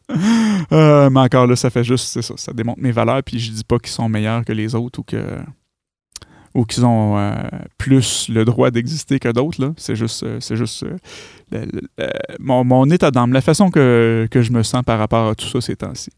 Euh, 0.72 1.10
mais 1.10 1.20
encore 1.20 1.48
là, 1.48 1.56
ça 1.56 1.70
fait 1.70 1.84
juste, 1.84 2.22
ça, 2.22 2.34
ça 2.36 2.54
démontre 2.54 2.82
mes 2.82 2.91
valeurs, 2.91 3.24
puis 3.24 3.39
je 3.39 3.52
dis 3.52 3.63
pas 3.63 3.78
qu'ils 3.78 3.91
sont 3.91 4.10
meilleurs 4.10 4.43
que 4.43 4.54
les 4.54 4.76
autres 4.76 5.00
ou 5.00 5.04
que 5.04 5.38
ou 6.54 6.65
qu'ils 6.65 6.86
ont 6.86 7.20
euh, 7.20 7.36
plus 7.78 8.30
le 8.30 8.43
droit 8.43 8.72
d'exister 8.72 9.20
que 9.20 9.32
d'autres. 9.32 9.74
C'est 9.78 9.96
juste, 9.96 10.24
euh, 10.24 10.39
juste 10.39 10.84
mon, 12.39 12.63
mon, 12.63 12.89
état 12.89 13.12
d'âme, 13.12 13.32
la 13.32 13.41
façon 13.41 13.70
que, 13.70 14.28
que, 14.32 14.41
je 14.41 14.52
me 14.52 14.63
sens 14.63 14.82
par 14.84 14.98
rapport 14.98 15.30
à 15.30 15.36
tout 15.36 15.46
ça 15.46 15.62
ces 15.62 15.76
temps-ci. 15.76 16.10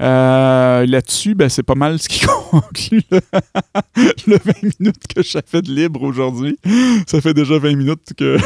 Euh, 0.00 0.86
là-dessus, 0.86 1.34
ben, 1.34 1.48
c'est 1.48 1.62
pas 1.62 1.74
mal 1.74 1.98
ce 1.98 2.08
qui 2.08 2.24
conclut 2.50 3.02
le, 3.10 4.38
20 4.38 4.52
minutes 4.80 5.06
que 5.14 5.22
fait 5.42 5.62
de 5.62 5.70
libre 5.70 6.02
aujourd'hui. 6.02 6.58
Ça 7.06 7.20
fait 7.20 7.34
déjà 7.34 7.58
20 7.58 7.76
minutes 7.76 8.12
que 8.16 8.38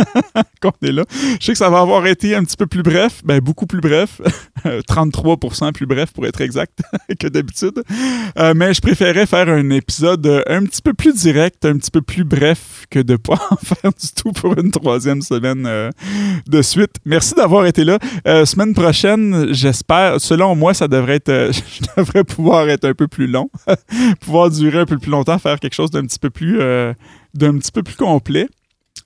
qu'on 0.80 0.86
est 0.86 0.92
là. 0.92 1.04
Je 1.40 1.46
sais 1.46 1.52
que 1.52 1.58
ça 1.58 1.70
va 1.70 1.80
avoir 1.80 2.06
été 2.06 2.34
un 2.34 2.44
petit 2.44 2.56
peu 2.56 2.66
plus 2.66 2.82
bref, 2.82 3.22
ben, 3.24 3.40
beaucoup 3.40 3.66
plus 3.66 3.80
bref, 3.80 4.20
33% 4.64 5.72
plus 5.72 5.86
bref 5.86 6.12
pour 6.12 6.26
être 6.26 6.40
exact 6.40 6.80
que 7.18 7.26
d'habitude. 7.26 7.82
Euh, 8.38 8.54
mais 8.54 8.74
je 8.74 8.80
préférais 8.80 9.26
faire 9.26 9.48
un 9.48 9.70
épisode 9.70 10.44
un 10.46 10.64
petit 10.64 10.82
peu 10.82 10.94
plus 10.94 11.14
direct, 11.14 11.64
un 11.64 11.76
petit 11.76 11.90
peu 11.90 12.02
plus 12.02 12.24
bref 12.24 12.86
que 12.90 13.00
de 13.00 13.16
pas 13.16 13.38
en 13.50 13.56
faire 13.56 13.92
du 13.92 14.08
tout 14.14 14.32
pour 14.32 14.58
une 14.58 14.70
troisième 14.70 15.22
semaine 15.22 15.64
euh, 15.66 15.90
de 16.46 16.62
suite. 16.62 16.96
Merci 17.04 17.34
d'avoir 17.34 17.66
été 17.66 17.84
là. 17.84 17.98
semaine 18.44 18.74
prochaine, 18.74 19.52
j'espère, 19.52 20.20
selon 20.20 20.54
moi, 20.54 20.74
ça 20.74 20.88
devrait 20.88 21.16
être, 21.16 21.28
euh, 21.28 21.52
je 21.52 21.86
devrais 21.96 22.24
pouvoir 22.24 22.68
être 22.68 22.84
un 22.84 22.94
peu 22.94 23.08
plus 23.08 23.26
long, 23.26 23.50
pouvoir 24.20 24.50
durer 24.50 24.80
un 24.80 24.86
peu 24.86 24.98
plus 24.98 25.10
longtemps, 25.10 25.38
faire 25.38 25.58
quelque 25.58 25.74
chose 25.74 25.90
d'un 25.90 26.04
petit 26.06 26.18
peu 26.18 26.30
plus, 26.30 26.60
euh, 26.60 26.92
d'un 27.34 27.56
petit 27.58 27.72
peu 27.72 27.82
plus 27.82 27.96
complet. 27.96 28.48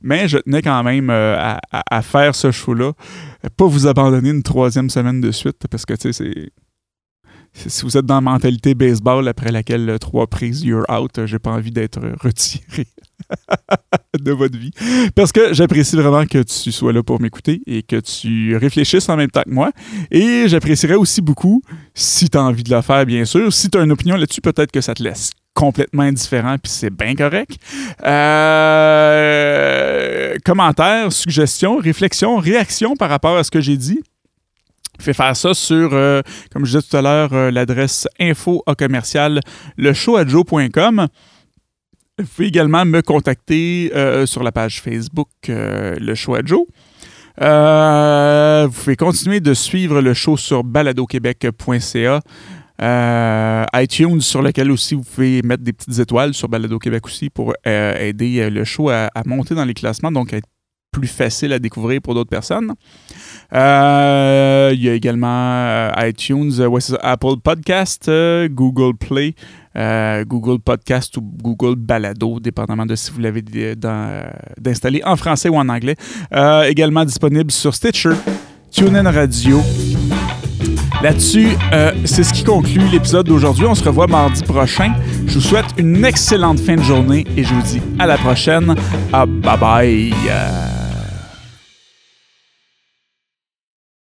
Mais 0.05 0.29
je 0.29 0.39
tenais 0.39 0.61
quand 0.61 0.83
même 0.85 1.09
euh, 1.09 1.57
à, 1.73 2.03
faire 2.03 2.35
ce 2.35 2.51
show-là. 2.53 2.93
Pas 3.57 3.67
vous 3.67 3.87
abandonner 3.87 4.31
une 4.31 4.43
troisième 4.43 4.91
semaine 4.91 5.21
de 5.21 5.33
suite, 5.33 5.67
parce 5.71 5.87
que, 5.87 5.95
tu 5.95 6.13
sais, 6.13 6.51
c'est 7.55 7.71
si 7.71 7.83
vous 7.83 7.97
êtes 7.97 8.05
dans 8.05 8.17
la 8.17 8.21
mentalité 8.21 8.75
baseball 8.75 9.29
après 9.29 9.51
laquelle 9.51 9.97
trois 10.01 10.27
prises, 10.27 10.63
you're 10.65 10.85
out, 10.91 11.25
j'ai 11.25 11.39
pas 11.39 11.53
envie 11.53 11.71
d'être 11.71 12.01
retiré 12.21 12.87
de 14.21 14.33
votre 14.33 14.59
vie. 14.59 14.73
Parce 15.15 15.33
que 15.33 15.55
j'apprécie 15.55 15.97
vraiment 15.97 16.27
que 16.27 16.43
tu 16.43 16.73
sois 16.73 16.93
là 16.93 17.03
pour 17.03 17.21
m'écouter 17.21 17.63
et 17.67 17.83
que 17.83 18.01
tu 18.01 18.57
réfléchisses 18.57 19.09
en 19.09 19.17
même 19.17 19.31
temps 19.31 19.45
que 19.45 19.51
moi. 19.51 19.71
Et 20.11 20.49
j'apprécierais 20.49 20.97
aussi 20.97 21.23
beaucoup, 21.23 21.63
si 21.95 22.29
tu 22.29 22.37
as 22.37 22.43
envie 22.43 22.65
de 22.65 22.75
le 22.75 22.83
faire, 22.83 23.07
bien 23.07 23.25
sûr, 23.25 23.53
si 23.53 23.71
tu 23.71 23.79
as 23.79 23.83
une 23.83 23.93
opinion 23.93 24.17
là-dessus, 24.17 24.41
peut-être 24.41 24.73
que 24.73 24.81
ça 24.81 24.95
te 24.95 25.03
laisse 25.03 25.31
complètement 25.55 26.03
indifférent, 26.03 26.57
puis 26.59 26.71
c'est 26.71 26.91
bien 26.91 27.15
correct. 27.15 27.57
Euh, 28.05 29.55
commentaires, 30.45 31.11
suggestions, 31.13 31.79
réflexions, 31.79 32.37
réactions 32.37 32.97
par 32.97 33.09
rapport 33.09 33.37
à 33.37 33.45
ce 33.45 33.51
que 33.51 33.61
j'ai 33.61 33.77
dit? 33.77 34.03
Fais 35.01 35.13
faire 35.13 35.37
ça 35.37 35.55
sur, 35.55 35.91
euh, 35.93 36.23
comme 36.53 36.65
je 36.65 36.77
disais 36.77 36.89
tout 36.89 36.97
à 36.97 37.03
l'heure, 37.03 37.33
euh, 37.33 37.51
l'adresse 37.51 38.07
info 38.21 38.63
à 38.67 38.75
commercial. 38.75 39.41
Vous 42.17 42.27
pouvez 42.37 42.47
également 42.47 42.85
me 42.85 43.03
contacter 43.03 43.91
sur 44.27 44.45
la 44.45 44.53
page 44.53 44.81
Facebook 44.81 45.29
Le 45.49 46.15
Show 46.15 46.37
à 46.37 46.43
Joe. 46.45 46.65
vous 47.39 48.73
pouvez 48.73 48.95
continuer 48.95 49.41
de 49.41 49.53
suivre 49.53 50.01
le 50.01 50.15
show 50.15 50.37
sur 50.37 50.63
baladoquebec.ca. 50.63 52.21
iTunes 52.81 54.21
sur 54.21 54.43
lequel 54.43 54.71
aussi 54.71 54.95
vous 54.95 55.05
pouvez 55.05 55.43
mettre 55.43 55.63
des 55.63 55.73
petites 55.73 55.99
étoiles 55.99 56.35
sur 56.35 56.49
Balado 56.49 56.79
Québec 56.79 57.07
aussi 57.07 57.31
pour 57.31 57.55
aider 57.65 58.51
le 58.51 58.65
show 58.65 58.91
à, 58.91 59.11
à, 59.15 59.23
monter 59.27 59.55
dans 59.55 59.65
les 59.65 59.75
classements, 59.75 60.13
donc 60.13 60.33
être 60.33 60.49
plus 60.95 61.09
facile 61.09 61.53
à 61.53 61.59
découvrir 61.59 62.01
pour 62.01 62.15
d'autres 62.15 62.31
personnes. 62.31 62.73
Euh, 63.53 64.71
il 64.73 64.83
y 64.83 64.89
a 64.89 64.95
également 64.95 65.27
euh, 65.29 65.91
iTunes, 65.99 66.53
euh, 66.61 66.79
Apple 67.03 67.37
Podcast, 67.43 68.11
Google 68.49 68.97
Play, 68.97 69.35
Google 70.27 70.61
Podcast 70.61 71.17
ou 71.17 71.21
Google 71.21 71.75
Balado, 71.77 72.39
dépendamment 72.41 72.87
de 72.87 72.95
si 72.95 73.11
vous 73.11 73.21
l'avez 73.21 73.43
d'installer 73.43 75.03
en 75.05 75.17
français 75.17 75.49
ou 75.49 75.57
en 75.57 75.69
anglais. 75.69 75.97
également 76.67 77.05
disponible 77.05 77.51
sur 77.51 77.75
Stitcher, 77.75 78.15
TuneIn 78.71 79.11
Radio. 79.11 79.61
Là-dessus, 81.03 81.57
c'est 82.05 82.25
ce 82.25 82.33
qui 82.33 82.45
conclut 82.45 82.89
l'épisode 82.89 83.27
d'aujourd'hui. 83.27 83.67
On 83.67 83.75
se 83.75 83.85
revoit 83.85 84.07
mardi 84.07 84.43
prochain. 84.43 84.95
Je 85.27 85.35
vous 85.35 85.41
souhaite 85.41 85.67
une 85.79 86.05
excellente 86.05 86.61
fin 86.61 86.77
de 86.77 86.83
journée 86.83 87.27
et 87.37 87.45
je 87.45 87.55
vous 87.55 87.63
dis 87.63 87.83
à 87.99 88.07
la 88.07 88.17
prochaine. 88.17 88.75
Ah, 89.13 89.27
bye 89.27 89.59
bye. 89.59 90.84